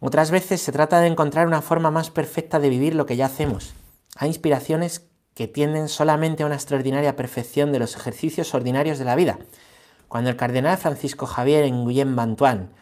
Otras 0.00 0.30
veces 0.30 0.62
se 0.62 0.72
trata 0.72 1.00
de 1.00 1.08
encontrar 1.08 1.46
una 1.46 1.60
forma 1.60 1.90
más 1.90 2.08
perfecta 2.08 2.60
de 2.60 2.70
vivir 2.70 2.94
lo 2.94 3.04
que 3.04 3.16
ya 3.16 3.26
hacemos. 3.26 3.74
Hay 4.16 4.28
inspiraciones 4.28 5.06
que 5.34 5.46
tienden 5.46 5.90
solamente 5.90 6.44
a 6.44 6.46
una 6.46 6.54
extraordinaria 6.54 7.14
perfección 7.14 7.72
de 7.72 7.78
los 7.78 7.94
ejercicios 7.94 8.54
ordinarios 8.54 8.98
de 8.98 9.04
la 9.04 9.16
vida. 9.16 9.38
Cuando 10.08 10.30
el 10.30 10.36
cardenal 10.36 10.78
Francisco 10.78 11.26
Javier 11.26 11.70
Nguyen 11.70 12.16
Bantuan 12.16 12.72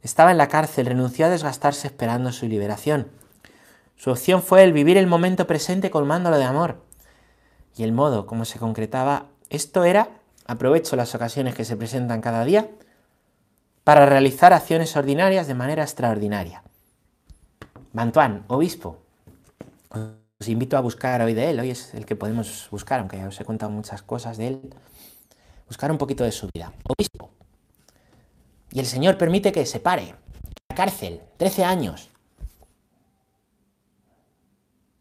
estaba 0.00 0.30
en 0.30 0.38
la 0.38 0.48
cárcel, 0.48 0.86
renunció 0.86 1.26
a 1.26 1.30
desgastarse 1.30 1.88
esperando 1.88 2.32
su 2.32 2.46
liberación. 2.46 3.10
Su 3.96 4.10
opción 4.10 4.42
fue 4.42 4.62
el 4.62 4.72
vivir 4.72 4.96
el 4.96 5.06
momento 5.06 5.46
presente 5.46 5.90
colmándolo 5.90 6.38
de 6.38 6.44
amor. 6.44 6.82
Y 7.76 7.82
el 7.82 7.92
modo 7.92 8.26
como 8.26 8.44
se 8.44 8.58
concretaba 8.58 9.26
esto 9.50 9.84
era 9.84 10.20
Aprovecho 10.48 10.94
las 10.94 11.12
ocasiones 11.14 11.56
que 11.56 11.64
se 11.64 11.76
presentan 11.76 12.20
cada 12.20 12.44
día 12.44 12.70
para 13.82 14.06
realizar 14.06 14.52
acciones 14.52 14.96
ordinarias 14.96 15.48
de 15.48 15.54
manera 15.54 15.82
extraordinaria. 15.82 16.62
Mantuan, 17.92 18.44
obispo. 18.46 18.98
Os 19.90 20.48
invito 20.48 20.76
a 20.76 20.80
buscar 20.80 21.20
hoy 21.22 21.34
de 21.34 21.50
él, 21.50 21.58
hoy 21.58 21.70
es 21.70 21.94
el 21.94 22.06
que 22.06 22.14
podemos 22.14 22.68
buscar, 22.70 23.00
aunque 23.00 23.16
ya 23.16 23.26
os 23.26 23.40
he 23.40 23.44
contado 23.44 23.72
muchas 23.72 24.02
cosas 24.02 24.36
de 24.36 24.48
él. 24.48 24.74
Buscar 25.66 25.90
un 25.90 25.98
poquito 25.98 26.22
de 26.22 26.30
su 26.30 26.48
vida. 26.54 26.72
Obispo. 26.96 27.30
Y 28.70 28.78
el 28.78 28.86
Señor 28.86 29.18
permite 29.18 29.50
que 29.50 29.66
se 29.66 29.80
pare. 29.80 30.14
La 30.68 30.76
cárcel, 30.76 31.22
13 31.38 31.64
años. 31.64 32.10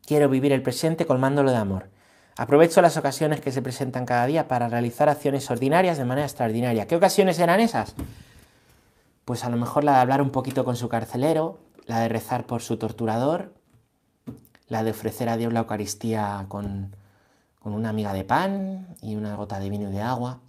Quiero 0.06 0.30
vivir 0.30 0.52
el 0.52 0.62
presente 0.62 1.06
colmándolo 1.06 1.52
de 1.52 1.58
amor. 1.58 1.90
Aprovecho 2.38 2.82
las 2.82 2.98
ocasiones 2.98 3.42
que 3.42 3.52
se 3.52 3.62
presentan 3.62 4.06
cada 4.06 4.26
día 4.26 4.48
para 4.48 4.68
realizar 4.68 5.10
acciones 5.10 5.50
ordinarias 5.50 5.98
de 5.98 6.06
manera 6.06 6.28
extraordinaria. 6.28 6.86
¿Qué 6.86 6.96
ocasiones 6.96 7.40
eran 7.40 7.60
esas? 7.60 7.96
Pues 9.24 9.44
a 9.44 9.50
lo 9.50 9.58
mejor 9.58 9.84
la 9.84 9.94
de 9.94 10.00
hablar 10.00 10.22
un 10.22 10.32
poquito 10.32 10.64
con 10.64 10.76
su 10.76 10.90
carcelero, 10.90 11.60
la 11.86 12.02
de 12.02 12.10
rezar 12.10 12.46
por 12.46 12.62
su 12.62 12.78
torturador, 12.78 13.54
la 14.68 14.84
de 14.84 14.92
ofrecer 14.92 15.30
a 15.30 15.38
Dios 15.38 15.54
la 15.54 15.62
Eucaristía 15.62 16.46
con, 16.50 16.96
con 17.60 17.74
una 17.74 17.94
miga 17.94 18.14
de 18.14 18.24
pan 18.24 18.96
y 19.02 19.16
una 19.16 19.36
gota 19.36 19.60
de 19.60 19.70
vino 19.70 19.90
y 19.90 19.94
de 19.94 20.02
agua, 20.02 20.42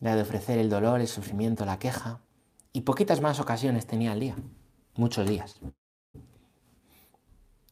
la 0.00 0.14
de 0.14 0.22
ofrecer 0.22 0.58
el 0.58 0.68
dolor, 0.68 1.00
el 1.00 1.08
sufrimiento, 1.08 1.64
la 1.64 1.78
queja, 1.78 2.20
y 2.72 2.82
poquitas 2.82 3.22
más 3.22 3.40
ocasiones 3.40 3.86
tenía 3.86 4.12
al 4.12 4.20
día, 4.20 4.36
muchos 4.94 5.26
días, 5.26 5.58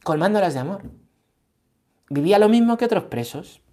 colmándolas 0.05 0.53
de 0.53 0.59
amor. 0.59 0.83
Vivía 2.11 2.37
lo 2.37 2.47
mismo 2.47 2.77
que 2.77 2.85
otros 2.85 3.05
presos, 3.05 3.63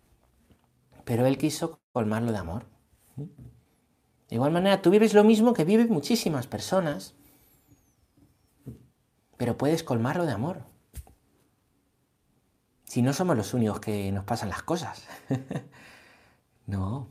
pero 1.04 1.26
él 1.26 1.36
quiso 1.36 1.78
colmarlo 1.92 2.32
de 2.32 2.38
amor. 2.38 2.64
De 3.16 4.36
igual 4.36 4.50
manera, 4.50 4.80
tú 4.80 4.88
vives 4.88 5.12
lo 5.12 5.24
mismo 5.24 5.52
que 5.52 5.66
viven 5.66 5.90
muchísimas 5.90 6.46
personas, 6.46 7.14
pero 9.36 9.58
puedes 9.58 9.84
colmarlo 9.84 10.24
de 10.24 10.32
amor. 10.32 10.64
Si 12.84 13.02
no 13.02 13.12
somos 13.12 13.36
los 13.36 13.52
únicos 13.52 13.80
que 13.80 14.10
nos 14.10 14.24
pasan 14.24 14.48
las 14.48 14.62
cosas. 14.62 15.06
no, 16.66 17.10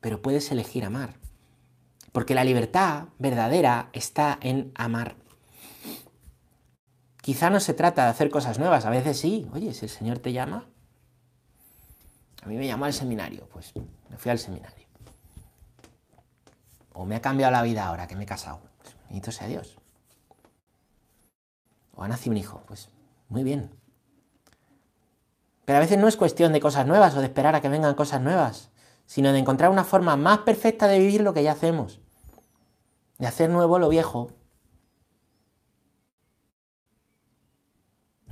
pero 0.00 0.22
puedes 0.22 0.50
elegir 0.50 0.86
amar. 0.86 1.18
Porque 2.12 2.34
la 2.34 2.44
libertad 2.44 3.08
verdadera 3.18 3.90
está 3.92 4.38
en 4.40 4.72
amar. 4.74 5.16
Quizá 7.24 7.48
no 7.48 7.58
se 7.58 7.72
trata 7.72 8.04
de 8.04 8.10
hacer 8.10 8.30
cosas 8.30 8.58
nuevas, 8.58 8.84
a 8.84 8.90
veces 8.90 9.18
sí. 9.18 9.48
Oye, 9.52 9.72
si 9.72 9.86
el 9.86 9.90
Señor 9.90 10.18
te 10.18 10.32
llama. 10.32 10.68
A 12.42 12.46
mí 12.46 12.56
me 12.56 12.66
llamó 12.66 12.84
al 12.84 12.92
seminario, 12.92 13.48
pues 13.50 13.72
me 14.10 14.18
fui 14.18 14.30
al 14.30 14.38
seminario 14.38 14.84
o 16.94 17.04
me 17.04 17.16
ha 17.16 17.20
cambiado 17.20 17.52
la 17.52 17.62
vida 17.62 17.86
ahora 17.86 18.06
que 18.06 18.16
me 18.16 18.22
he 18.22 18.26
casado. 18.26 18.60
Pues 18.80 18.96
bendito 19.08 19.32
sea 19.32 19.48
Dios. 19.48 19.76
O 21.94 22.02
ha 22.02 22.08
nacido 22.08 22.32
un 22.32 22.38
hijo. 22.38 22.62
Pues 22.66 22.88
muy 23.28 23.42
bien. 23.42 23.70
Pero 25.64 25.78
a 25.78 25.80
veces 25.80 25.98
no 25.98 26.08
es 26.08 26.16
cuestión 26.16 26.52
de 26.52 26.60
cosas 26.60 26.86
nuevas 26.86 27.14
o 27.14 27.20
de 27.20 27.26
esperar 27.26 27.54
a 27.54 27.60
que 27.60 27.68
vengan 27.68 27.94
cosas 27.94 28.20
nuevas, 28.20 28.70
sino 29.06 29.32
de 29.32 29.38
encontrar 29.38 29.70
una 29.70 29.84
forma 29.84 30.16
más 30.16 30.40
perfecta 30.40 30.86
de 30.86 30.98
vivir 30.98 31.20
lo 31.20 31.34
que 31.34 31.42
ya 31.42 31.52
hacemos. 31.52 32.00
De 33.18 33.26
hacer 33.26 33.50
nuevo 33.50 33.78
lo 33.78 33.88
viejo. 33.88 34.30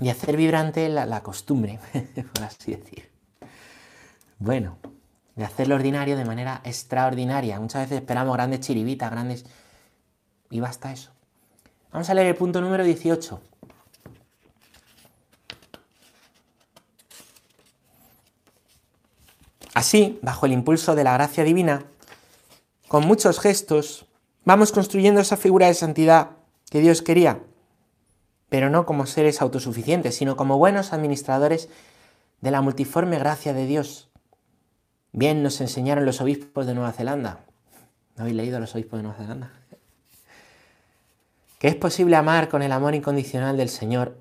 Y 0.03 0.09
hacer 0.09 0.37
vibrante 0.37 0.89
la, 0.89 1.23
costumbre, 1.23 1.79
por 2.35 2.43
así 2.43 2.75
decir. 2.75 3.09
Bueno, 4.41 4.77
de 5.37 5.45
hacer 5.45 5.69
lo 5.69 5.77
ordinario 5.77 6.17
de 6.17 6.25
manera 6.25 6.61
extraordinaria. 6.65 7.61
Muchas 7.61 7.83
veces 7.83 8.01
esperamos 8.01 8.35
grandes 8.35 8.61
chiribitas, 8.61 9.13
grandes... 9.13 9.47
Y 10.51 10.59
basta 10.59 10.93
eso. 10.93 11.13
Vamos 11.93 12.11
a 12.11 12.15
leer 12.15 12.27
el 12.27 12.35
punto 12.35 12.61
número 12.61 12.83
18. 12.83 13.41
Así, 19.75 20.19
bajo 20.21 20.47
el 20.47 20.53
impulso 20.53 20.97
de 20.97 21.05
la 21.05 21.13
gracia 21.15 21.45
divina, 21.45 21.85
con 22.89 23.07
muchos 23.07 23.39
gestos, 23.39 24.07
vamos 24.45 24.73
construyendo 24.73 25.21
esa 25.21 25.37
figura 25.37 25.69
de 25.69 25.75
santidad 25.75 26.31
que 26.69 26.81
Dios 26.81 27.03
quería, 27.03 27.41
pero 28.53 28.69
no 28.69 28.85
como 28.85 29.07
seres 29.07 29.41
autosuficientes, 29.41 30.15
sino 30.15 30.37
como 30.37 30.59
buenos 30.59 30.93
administradores 30.93 31.71
de 32.43 32.51
la 32.51 32.61
multiforme 32.61 33.19
gracia 33.19 33.55
de 33.55 33.65
Dios 33.65 34.13
Bien 35.15 35.43
nos 35.43 35.61
enseñaron 35.61 36.07
los 36.07 36.23
obispos 36.23 36.67
de 36.67 36.75
Nueva 36.75 36.93
Zelanda. 36.93 37.41
¿No 38.17 38.23
habéis 38.23 38.37
leído 38.37 38.59
los 38.61 38.75
obispos 38.75 38.99
de 38.99 39.03
Nueva 39.03 39.19
Zelanda? 39.19 39.53
Que 41.59 41.69
es 41.69 41.77
posible 41.77 42.17
amar 42.17 42.49
con 42.49 42.63
el 42.63 42.73
amor 42.73 42.95
incondicional 42.95 43.59
del 43.59 43.69
Señor, 43.69 44.17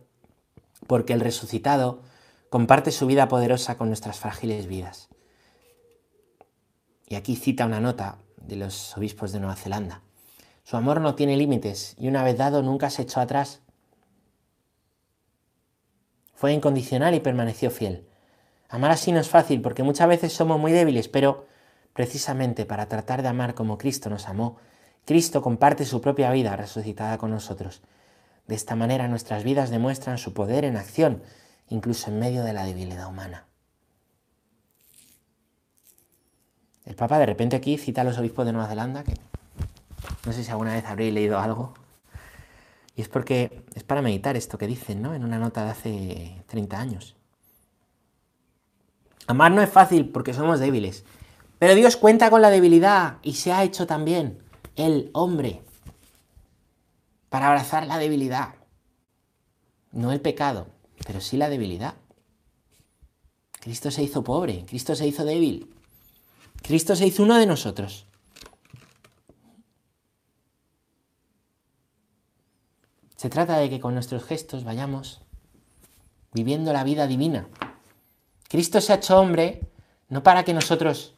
porque 0.88 1.13
el 1.13 1.22
resucitado 1.22 2.02
comparte 2.50 2.91
su 2.91 3.08
vida 3.08 3.30
poderosa 3.30 3.78
con 3.78 3.88
nuestras 3.88 4.20
frágiles 4.20 4.67
vidas. 4.67 5.08
Y 7.08 7.15
aquí 7.15 7.38
cita 7.38 7.65
una 7.65 7.80
nota 7.80 8.17
de 8.36 8.58
los 8.58 8.98
obispos 8.98 9.32
de 9.32 9.39
Nueva 9.39 9.56
Zelanda. 9.56 10.02
Su 10.65 10.76
amor 10.76 11.00
no 11.00 11.15
tiene 11.15 11.38
límites 11.38 11.96
y 11.98 12.10
una 12.10 12.22
vez 12.24 12.38
dado 12.38 12.62
nunca 12.63 12.89
se 12.89 13.04
echó 13.04 13.22
atrás. 13.22 13.62
Fue 16.41 16.54
incondicional 16.54 17.13
y 17.13 17.19
permaneció 17.19 17.69
fiel. 17.69 18.08
Amar 18.67 18.89
así 18.89 19.12
no 19.12 19.19
es 19.19 19.30
fácil 19.30 19.62
porque 19.62 19.84
muchas 19.84 20.08
veces 20.08 20.34
somos 20.34 20.60
muy 20.60 20.71
débiles, 20.71 21.08
pero 21.08 21.45
precisamente 21.93 22.65
para 22.65 22.88
tratar 22.88 23.21
de 23.21 23.27
amar 23.27 23.54
como 23.54 23.77
Cristo 23.77 24.10
nos 24.10 24.27
amó, 24.27 24.58
Cristo 25.06 25.43
comparte 25.43 25.86
su 25.86 26.01
propia 26.01 26.32
vida 26.32 26.56
resucitada 26.56 27.19
con 27.19 27.30
nosotros. 27.30 27.84
De 28.47 28.56
esta 28.56 28.75
manera 28.75 29.08
nuestras 29.08 29.43
vidas 29.43 29.69
demuestran 29.69 30.17
su 30.17 30.34
poder 30.34 30.65
en 30.65 30.77
acción, 30.77 31.21
incluso 31.69 32.10
en 32.10 32.17
medio 32.17 32.43
de 32.43 32.54
la 32.54 32.65
debilidad 32.65 33.08
humana. 33.08 33.45
El 36.86 36.95
Papa 36.95 37.19
de 37.19 37.27
repente 37.27 37.56
aquí 37.56 37.77
cita 37.77 38.01
a 38.01 38.04
los 38.04 38.17
obispos 38.17 38.47
de 38.47 38.54
Nueva 38.54 38.67
Zelanda, 38.67 39.04
que 39.04 39.13
no 40.25 40.34
sé 40.34 40.43
si 40.43 40.49
alguna 40.49 40.73
vez 40.73 40.86
habréis 40.86 41.13
leído 41.13 41.38
algo, 41.38 41.75
es 43.02 43.10
porque 43.10 43.64
es 43.74 43.84
para 43.84 44.02
meditar 44.02 44.38
esto 44.38 44.58
que 44.58 44.68
dicen, 44.68 45.02
¿no? 45.02 45.14
En 45.14 45.24
una 45.24 45.40
nota 45.40 45.64
de 45.66 45.72
hace 45.72 46.44
30 46.48 46.80
años. 46.80 47.16
Amar 49.28 49.52
no 49.52 49.62
es 49.62 49.70
fácil 49.70 50.10
porque 50.10 50.34
somos 50.34 50.60
débiles. 50.60 51.06
Pero 51.60 51.76
Dios 51.76 51.96
cuenta 51.96 52.30
con 52.30 52.42
la 52.42 52.50
debilidad 52.50 53.18
y 53.22 53.34
se 53.34 53.54
ha 53.54 53.64
hecho 53.64 53.86
también 53.86 54.40
el 54.76 55.10
hombre 55.14 55.62
para 57.30 57.48
abrazar 57.48 57.86
la 57.86 57.98
debilidad. 57.98 58.56
No 59.92 60.12
el 60.12 60.22
pecado, 60.22 60.68
pero 61.06 61.22
sí 61.22 61.38
la 61.38 61.50
debilidad. 61.50 61.96
Cristo 63.60 63.92
se 63.92 64.04
hizo 64.04 64.24
pobre, 64.24 64.66
Cristo 64.66 64.96
se 64.96 65.08
hizo 65.08 65.24
débil. 65.24 65.74
Cristo 66.62 66.96
se 66.96 67.06
hizo 67.06 67.24
uno 67.24 67.38
de 67.38 67.46
nosotros. 67.46 68.08
Se 73.21 73.29
trata 73.29 73.57
de 73.57 73.69
que 73.69 73.79
con 73.79 73.93
nuestros 73.93 74.23
gestos 74.23 74.63
vayamos 74.63 75.21
viviendo 76.34 76.73
la 76.73 76.84
vida 76.84 77.05
divina, 77.05 77.47
Cristo 78.49 78.81
se 78.81 78.91
ha 78.91 78.95
hecho 78.95 79.19
hombre 79.19 79.62
no 80.10 80.23
para 80.23 80.43
que 80.43 80.55
nosotros 80.55 81.13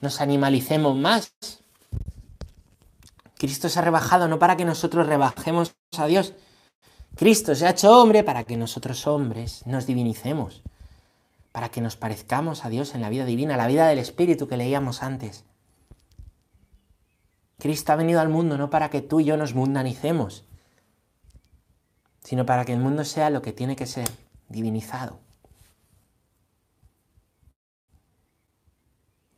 nos 0.00 0.20
animalicemos 0.20 0.94
más. 0.94 1.32
Cristo 3.38 3.68
se 3.68 3.76
ha 3.76 3.82
rebajado 3.82 4.28
no 4.28 4.38
para 4.38 4.56
que 4.56 4.64
nosotros 4.64 5.08
rebajemos 5.08 5.74
a 5.96 6.06
Dios. 6.06 6.34
Cristo 7.16 7.56
se 7.56 7.66
ha 7.66 7.70
hecho 7.70 7.90
hombre 7.90 8.22
para 8.22 8.44
que 8.44 8.56
nosotros 8.56 9.08
hombres 9.08 9.66
nos 9.66 9.84
divinicemos, 9.84 10.62
para 11.50 11.70
que 11.70 11.80
nos 11.80 11.96
parezcamos 11.96 12.64
a 12.64 12.68
Dios 12.68 12.94
en 12.94 13.00
la 13.00 13.10
vida 13.10 13.24
divina, 13.24 13.56
la 13.56 13.66
vida 13.66 13.88
del 13.88 13.98
Espíritu 13.98 14.46
que 14.46 14.56
leíamos 14.56 15.02
antes. 15.02 15.44
Cristo 17.58 17.94
ha 17.94 17.96
venido 17.96 18.20
al 18.20 18.28
mundo 18.28 18.56
no 18.56 18.70
para 18.70 18.90
que 18.90 19.02
tú 19.02 19.18
y 19.18 19.24
yo 19.24 19.36
nos 19.36 19.56
mundanicemos, 19.56 20.44
sino 22.24 22.46
para 22.46 22.64
que 22.64 22.72
el 22.72 22.80
mundo 22.80 23.04
sea 23.04 23.30
lo 23.30 23.42
que 23.42 23.52
tiene 23.52 23.76
que 23.76 23.86
ser, 23.86 24.08
divinizado. 24.48 25.20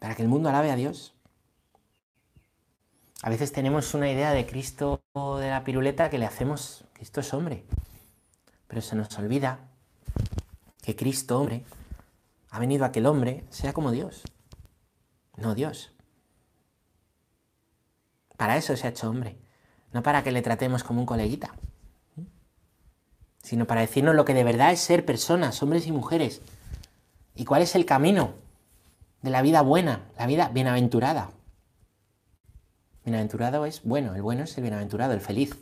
para 0.00 0.16
que 0.16 0.22
el 0.22 0.28
mundo 0.28 0.48
alabe 0.48 0.72
a 0.72 0.76
Dios. 0.76 1.14
A 3.22 3.30
veces 3.30 3.52
tenemos 3.52 3.94
una 3.94 4.10
idea 4.10 4.32
de 4.32 4.46
Cristo 4.46 5.02
de 5.14 5.50
la 5.50 5.62
piruleta 5.62 6.10
que 6.10 6.18
le 6.18 6.26
hacemos, 6.26 6.84
Cristo 6.94 7.20
es 7.20 7.32
hombre, 7.34 7.64
pero 8.66 8.80
se 8.80 8.96
nos 8.96 9.16
olvida 9.18 9.60
que 10.82 10.96
Cristo, 10.96 11.38
hombre, 11.38 11.64
ha 12.48 12.58
venido 12.58 12.86
a 12.86 12.92
que 12.92 13.00
el 13.00 13.06
hombre 13.06 13.44
sea 13.50 13.74
como 13.74 13.92
Dios, 13.92 14.22
no 15.36 15.54
Dios. 15.54 15.92
Para 18.38 18.56
eso 18.56 18.74
se 18.76 18.86
ha 18.86 18.90
hecho 18.90 19.10
hombre, 19.10 19.38
no 19.92 20.02
para 20.02 20.24
que 20.24 20.32
le 20.32 20.40
tratemos 20.40 20.82
como 20.82 21.00
un 21.00 21.06
coleguita, 21.06 21.54
sino 23.42 23.66
para 23.66 23.80
decirnos 23.80 24.14
lo 24.14 24.24
que 24.24 24.34
de 24.34 24.44
verdad 24.44 24.72
es 24.72 24.80
ser 24.80 25.04
personas, 25.04 25.62
hombres 25.62 25.86
y 25.86 25.92
mujeres, 25.92 26.42
y 27.34 27.44
cuál 27.44 27.62
es 27.62 27.74
el 27.74 27.86
camino 27.86 28.34
de 29.22 29.30
la 29.30 29.42
vida 29.42 29.62
buena, 29.62 30.02
la 30.18 30.26
vida 30.26 30.48
bienaventurada. 30.48 31.30
Bienaventurado 33.04 33.64
es 33.66 33.82
bueno, 33.82 34.14
el 34.14 34.22
bueno 34.22 34.44
es 34.44 34.56
el 34.56 34.62
bienaventurado, 34.62 35.12
el 35.12 35.20
feliz. 35.20 35.56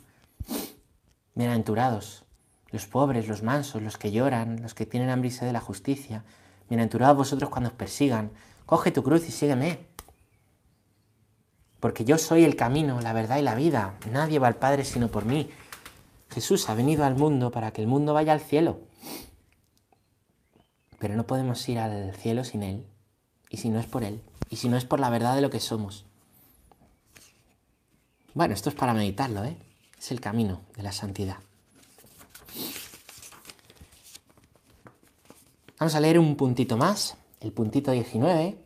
Bienaventurados, 1.35 2.25
los 2.69 2.85
pobres, 2.85 3.27
los 3.27 3.43
mansos, 3.43 3.81
los 3.81 3.97
que 3.97 4.11
lloran, 4.11 4.61
los 4.61 4.73
que 4.73 4.85
tienen 4.85 5.09
hambre 5.09 5.29
y 5.29 5.31
sed 5.31 5.47
de 5.47 5.53
la 5.53 5.61
justicia. 5.61 6.23
Bienaventurados 6.67 7.15
vosotros 7.15 7.49
cuando 7.49 7.69
os 7.69 7.75
persigan. 7.75 8.31
Coge 8.65 8.91
tu 8.91 9.03
cruz 9.03 9.27
y 9.27 9.31
sígueme. 9.31 9.87
Porque 11.79 12.03
yo 12.03 12.17
soy 12.17 12.43
el 12.43 12.57
camino, 12.57 12.99
la 12.99 13.13
verdad 13.13 13.37
y 13.37 13.41
la 13.41 13.55
vida. 13.55 13.95
Nadie 14.11 14.37
va 14.37 14.47
al 14.47 14.57
Padre 14.57 14.83
sino 14.83 15.07
por 15.07 15.23
mí. 15.23 15.49
Jesús 16.31 16.69
ha 16.69 16.75
venido 16.75 17.05
al 17.05 17.15
mundo 17.15 17.51
para 17.51 17.71
que 17.71 17.81
el 17.81 17.87
mundo 17.87 18.13
vaya 18.13 18.33
al 18.33 18.41
cielo. 18.41 18.79
Pero 20.99 21.15
no 21.15 21.25
podemos 21.25 21.67
ir 21.69 21.79
al 21.79 22.13
cielo 22.15 22.43
sin 22.43 22.63
Él. 22.63 22.85
Y 23.49 23.57
si 23.57 23.69
no 23.69 23.79
es 23.79 23.87
por 23.87 24.03
Él. 24.03 24.21
Y 24.49 24.57
si 24.57 24.69
no 24.69 24.77
es 24.77 24.85
por 24.85 24.99
la 24.99 25.09
verdad 25.09 25.35
de 25.35 25.41
lo 25.41 25.49
que 25.49 25.59
somos. 25.59 26.05
Bueno, 28.33 28.53
esto 28.53 28.69
es 28.69 28.75
para 28.75 28.93
meditarlo, 28.93 29.43
¿eh? 29.43 29.57
Es 29.97 30.11
el 30.11 30.21
camino 30.21 30.61
de 30.75 30.83
la 30.83 30.91
santidad. 30.91 31.37
Vamos 35.79 35.95
a 35.95 35.99
leer 35.99 36.19
un 36.19 36.35
puntito 36.35 36.77
más, 36.77 37.17
el 37.39 37.51
puntito 37.51 37.91
19. 37.91 38.57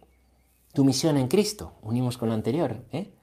Tu 0.73 0.83
misión 0.83 1.17
en 1.17 1.27
Cristo. 1.27 1.73
Unimos 1.81 2.17
con 2.17 2.29
lo 2.29 2.35
anterior, 2.35 2.83
¿eh? 2.91 3.13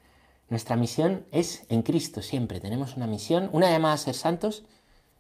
Nuestra 0.50 0.76
misión 0.76 1.24
es 1.30 1.62
en 1.68 1.82
Cristo 1.82 2.22
siempre. 2.22 2.60
Tenemos 2.60 2.96
una 2.96 3.06
misión, 3.06 3.48
una 3.52 3.70
llamada 3.70 3.94
a 3.94 3.98
ser 3.98 4.14
santos, 4.14 4.64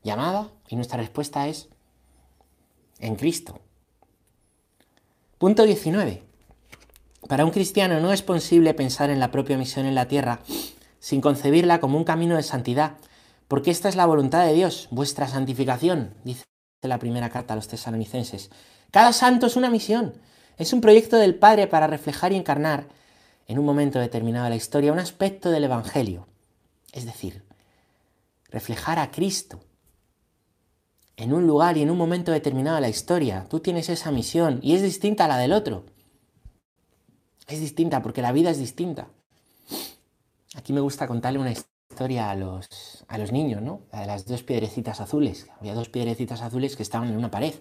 llamada, 0.02 0.48
y 0.68 0.76
nuestra 0.76 0.98
respuesta 0.98 1.46
es 1.46 1.68
en 2.98 3.14
Cristo. 3.14 3.60
Punto 5.38 5.62
19. 5.62 6.24
Para 7.28 7.44
un 7.44 7.52
cristiano 7.52 8.00
no 8.00 8.12
es 8.12 8.22
posible 8.22 8.74
pensar 8.74 9.08
en 9.08 9.20
la 9.20 9.30
propia 9.30 9.56
misión 9.56 9.86
en 9.86 9.94
la 9.94 10.08
tierra 10.08 10.40
sin 10.98 11.20
concebirla 11.20 11.80
como 11.80 11.96
un 11.96 12.04
camino 12.04 12.36
de 12.36 12.42
santidad, 12.42 12.96
porque 13.48 13.70
esta 13.70 13.88
es 13.88 13.96
la 13.96 14.06
voluntad 14.06 14.44
de 14.44 14.52
Dios, 14.52 14.88
vuestra 14.90 15.26
santificación, 15.28 16.14
dice 16.24 16.44
la 16.82 16.98
primera 16.98 17.30
carta 17.30 17.54
a 17.54 17.56
los 17.56 17.68
tesalonicenses. 17.68 18.50
Cada 18.90 19.12
santo 19.12 19.46
es 19.46 19.56
una 19.56 19.70
misión, 19.70 20.14
es 20.58 20.72
un 20.72 20.80
proyecto 20.80 21.16
del 21.16 21.36
Padre 21.36 21.66
para 21.66 21.86
reflejar 21.86 22.32
y 22.32 22.36
encarnar 22.36 22.88
en 23.50 23.58
un 23.58 23.64
momento 23.64 23.98
determinado 23.98 24.44
de 24.44 24.50
la 24.50 24.56
historia 24.56 24.92
un 24.92 25.00
aspecto 25.00 25.50
del 25.50 25.64
Evangelio, 25.64 26.28
es 26.92 27.04
decir, 27.04 27.42
reflejar 28.48 29.00
a 29.00 29.10
Cristo 29.10 29.58
en 31.16 31.32
un 31.32 31.48
lugar 31.48 31.76
y 31.76 31.82
en 31.82 31.90
un 31.90 31.98
momento 31.98 32.30
determinado 32.30 32.76
de 32.76 32.82
la 32.82 32.88
historia. 32.88 33.46
Tú 33.50 33.58
tienes 33.58 33.88
esa 33.88 34.12
misión 34.12 34.60
y 34.62 34.76
es 34.76 34.82
distinta 34.82 35.24
a 35.24 35.28
la 35.28 35.36
del 35.36 35.52
otro. 35.52 35.84
Es 37.48 37.58
distinta 37.58 38.02
porque 38.02 38.22
la 38.22 38.30
vida 38.30 38.50
es 38.50 38.58
distinta. 38.58 39.08
Aquí 40.54 40.72
me 40.72 40.80
gusta 40.80 41.08
contarle 41.08 41.40
una 41.40 41.50
historia 41.50 42.30
a 42.30 42.36
los, 42.36 43.04
a 43.08 43.18
los 43.18 43.32
niños, 43.32 43.62
¿no? 43.62 43.80
La 43.90 44.02
de 44.02 44.06
las 44.06 44.26
dos 44.26 44.44
piedrecitas 44.44 45.00
azules. 45.00 45.48
Había 45.58 45.74
dos 45.74 45.88
piedrecitas 45.88 46.40
azules 46.40 46.76
que 46.76 46.84
estaban 46.84 47.08
en 47.08 47.16
una 47.16 47.32
pared 47.32 47.54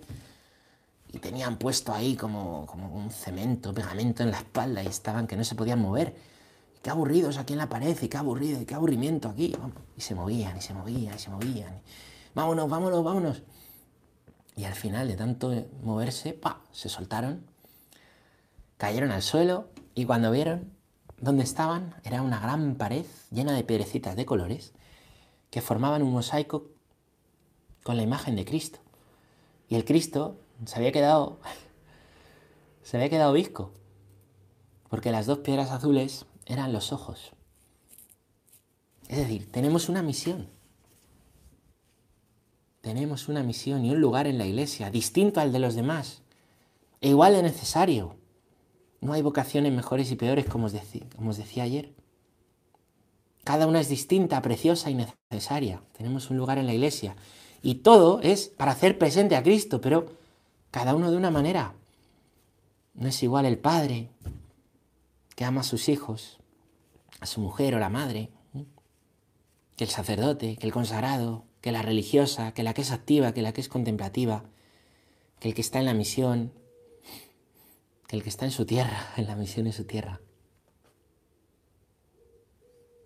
y 1.12 1.20
tenían 1.20 1.58
puesto 1.58 1.94
ahí 1.94 2.16
como, 2.16 2.66
como 2.68 2.94
un 2.96 3.10
cemento, 3.10 3.74
pegamento 3.74 4.24
en 4.24 4.32
la 4.32 4.38
espalda 4.38 4.84
y 4.84 4.88
estaban 4.88 5.26
que 5.28 5.36
no 5.36 5.44
se 5.44 5.56
podían 5.56 5.80
mover. 5.80 6.16
Qué 6.84 6.90
aburridos 6.90 7.38
aquí 7.38 7.54
en 7.54 7.60
la 7.60 7.68
pared 7.68 7.98
y 8.02 8.08
qué 8.08 8.18
aburrido 8.18 8.62
y 8.62 8.66
qué 8.66 8.76
aburrimiento 8.76 9.28
aquí. 9.30 9.56
Y 9.98 10.02
se 10.02 10.16
movían 10.16 10.58
y 10.58 10.62
se 10.62 10.74
movían 10.74 11.16
y 11.16 11.20
se 11.20 11.30
movían. 11.30 11.82
Vámonos, 12.36 12.70
vámonos, 12.70 13.04
vámonos. 13.04 13.42
Y 14.56 14.66
al 14.66 14.76
final 14.76 15.08
de 15.08 15.16
tanto 15.16 15.52
moverse, 15.84 16.34
¡pa! 16.34 16.62
se 16.72 16.90
soltaron, 16.90 17.46
cayeron 18.78 19.12
al 19.12 19.22
suelo 19.22 19.70
y 19.96 20.06
cuando 20.06 20.32
vieron 20.32 20.72
donde 21.20 21.44
estaban 21.44 21.96
era 22.04 22.22
una 22.22 22.40
gran 22.40 22.76
pared 22.76 23.06
llena 23.32 23.54
de 23.54 23.64
piedrecitas 23.64 24.16
de 24.16 24.26
colores 24.26 24.74
que 25.50 25.62
formaban 25.62 26.04
un 26.04 26.12
mosaico 26.12 26.68
con 27.84 27.98
la 27.98 28.04
imagen 28.04 28.36
de 28.36 28.46
Cristo. 28.46 28.80
Y 29.68 29.76
el 29.76 29.86
Cristo 29.86 30.40
se 30.66 30.76
había 30.76 30.92
quedado 30.92 31.40
se 32.90 32.98
había 32.98 33.10
quedado 33.10 33.34
visco, 33.34 33.72
porque 34.90 35.12
las 35.12 35.28
dos 35.28 35.40
piedras 35.40 35.70
azules 35.70 36.26
eran 36.48 36.74
los 36.74 36.92
ojos. 36.92 37.34
Es 39.08 39.20
decir, 39.20 39.52
tenemos 39.52 39.90
una 39.90 40.02
misión. 40.02 40.50
Tenemos 42.82 43.28
una 43.28 43.44
misión 43.44 43.86
y 43.86 43.92
un 43.92 44.02
lugar 44.02 44.26
en 44.26 44.40
la 44.40 44.48
iglesia 44.48 44.90
distinto 44.90 45.40
al 45.40 45.52
de 45.52 45.60
los 45.60 45.76
demás, 45.76 46.24
e 47.00 47.10
igual 47.10 47.34
de 47.34 47.44
necesario. 47.44 48.16
No 49.02 49.14
hay 49.14 49.22
vocaciones 49.22 49.72
mejores 49.72 50.10
y 50.12 50.16
peores, 50.16 50.46
como 50.46 50.66
os, 50.66 50.74
como 51.16 51.30
os 51.30 51.38
decía 51.38 51.66
ayer. 51.66 51.94
Cada 53.44 53.68
una 53.68 53.82
es 53.82 53.90
distinta, 53.90 54.42
preciosa 54.42 54.90
y 54.90 54.96
necesaria. 54.96 55.84
Tenemos 55.96 56.32
un 56.32 56.38
lugar 56.38 56.58
en 56.58 56.66
la 56.66 56.74
iglesia. 56.74 57.16
Y 57.62 57.76
todo 57.76 58.20
es 58.22 58.48
para 58.48 58.72
hacer 58.72 58.98
presente 58.98 59.36
a 59.36 59.44
Cristo, 59.44 59.80
pero 59.80 60.19
cada 60.72 60.96
uno 60.96 61.12
de 61.12 61.18
una 61.18 61.32
manera. 61.32 61.76
No 62.94 63.08
es 63.08 63.24
igual 63.24 63.46
el 63.46 63.58
padre 63.58 64.10
que 65.36 65.46
ama 65.46 65.62
a 65.62 65.64
sus 65.64 65.90
hijos, 65.90 66.40
a 67.20 67.26
su 67.26 67.40
mujer 67.42 67.76
o 67.76 67.80
la 67.80 67.90
madre, 67.90 68.30
que 69.76 69.86
el 69.86 69.90
sacerdote, 69.90 70.58
que 70.58 70.68
el 70.68 70.74
consagrado, 70.74 71.46
que 71.62 71.72
la 71.72 71.82
religiosa, 71.82 72.54
que 72.54 72.64
la 72.64 72.74
que 72.74 72.82
es 72.82 72.92
activa, 72.92 73.34
que 73.34 73.42
la 73.42 73.54
que 73.54 73.62
es 73.62 73.70
contemplativa, 73.70 74.44
que 75.40 75.50
el 75.50 75.54
que 75.54 75.62
está 75.62 75.80
en 75.80 75.86
la 75.86 75.94
misión, 75.94 76.52
que 78.08 78.16
el 78.16 78.24
que 78.24 78.30
está 78.30 78.46
en 78.46 78.52
su 78.52 78.66
tierra, 78.66 79.14
en 79.18 79.28
la 79.28 79.36
misión 79.36 79.68
en 79.68 79.74
su 79.74 79.86
tierra. 79.86 80.20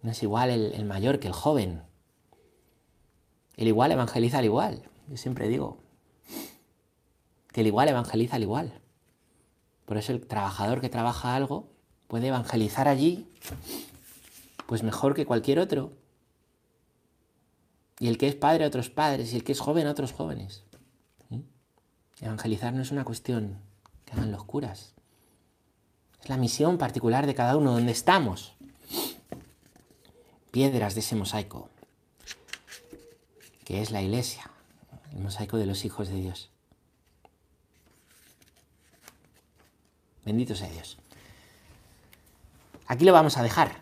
No 0.01 0.11
es 0.11 0.21
igual 0.21 0.49
el, 0.49 0.85
mayor 0.85 1.19
que 1.19 1.27
el 1.27 1.33
joven. 1.33 1.83
El 3.55 3.67
igual 3.67 3.91
evangeliza 3.91 4.39
al 4.39 4.45
igual. 4.45 4.89
Yo 5.07 5.15
siempre 5.15 5.47
digo 5.47 5.82
que 7.53 7.61
el 7.61 7.67
igual 7.67 7.87
evangeliza 7.87 8.35
al 8.35 8.41
igual. 8.41 8.73
Por 9.85 9.97
eso 9.97 10.11
el 10.11 10.25
trabajador 10.25 10.81
que 10.81 10.89
trabaja 10.89 11.35
algo 11.35 11.69
puede 12.07 12.27
evangelizar 12.27 12.87
allí, 12.87 13.27
pues 14.67 14.83
mejor 14.83 15.13
que 15.13 15.25
cualquier 15.25 15.59
otro. 15.59 15.93
Y 17.99 18.07
el 18.07 18.17
que 18.17 18.27
es 18.27 18.35
padre 18.35 18.65
a 18.65 18.67
otros 18.67 18.89
padres, 18.89 19.31
y 19.31 19.35
el 19.35 19.43
que 19.43 19.51
es 19.51 19.59
joven 19.59 19.87
a 19.87 19.91
otros 19.91 20.11
jóvenes. 20.11 20.63
¿Mm? 21.29 21.41
Evangelizar 22.21 22.73
no 22.73 22.81
es 22.81 22.91
una 22.91 23.05
cuestión 23.05 23.59
que 24.03 24.13
hagan 24.13 24.31
los 24.31 24.43
curas. 24.43 24.95
Es 26.21 26.29
la 26.29 26.37
misión 26.37 26.77
particular 26.77 27.27
de 27.27 27.35
cada 27.35 27.55
uno, 27.55 27.73
donde 27.73 27.91
estamos. 27.91 28.55
Piedras 30.51 30.95
de 30.95 31.01
ese 31.01 31.15
mosaico, 31.15 31.69
que 33.63 33.81
es 33.81 33.91
la 33.91 34.01
iglesia, 34.01 34.49
el 35.11 35.19
mosaico 35.19 35.57
de 35.57 35.65
los 35.65 35.83
hijos 35.83 36.09
de 36.09 36.15
Dios. 36.15 36.52
Bendito 40.25 40.55
sea 40.55 40.69
Dios. 40.69 40.97
Aquí 42.87 43.05
lo 43.05 43.13
vamos 43.13 43.37
a 43.37 43.43
dejar. 43.43 43.75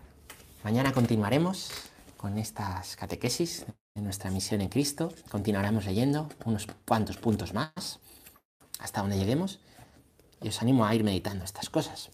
Mañana 0.64 0.92
continuaremos 0.92 1.72
con 2.18 2.38
estas 2.38 2.96
catequesis 2.96 3.66
de 3.96 4.02
nuestra 4.02 4.30
misión 4.32 4.62
en 4.62 4.70
Cristo. 4.70 5.14
Continuaremos 5.30 5.86
leyendo 5.86 6.30
unos 6.46 6.68
cuantos 6.88 7.18
puntos 7.18 7.54
más 7.54 8.00
hasta 8.80 9.02
donde 9.02 9.18
lleguemos 9.18 9.60
y 10.42 10.48
os 10.50 10.62
animo 10.62 10.86
a 10.86 10.96
ir 10.96 11.04
meditando 11.04 11.46
estas 11.46 11.70
cosas 11.70 12.10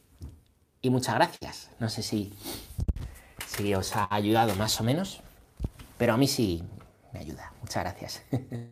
y 0.82 0.90
muchas 0.90 1.16
gracias. 1.16 1.70
No 1.80 1.90
sé 1.90 2.02
si, 2.02 2.34
si 3.46 3.74
os 3.74 3.96
ha 3.96 4.08
ayudado 4.10 4.56
más 4.56 4.80
o 4.80 4.84
menos, 4.84 5.22
pero 5.98 6.14
a 6.14 6.18
mí 6.18 6.28
sí 6.28 6.64
me 7.14 7.20
ayuda. 7.20 7.52
Muchas 7.62 7.84
gracias. 7.84 8.22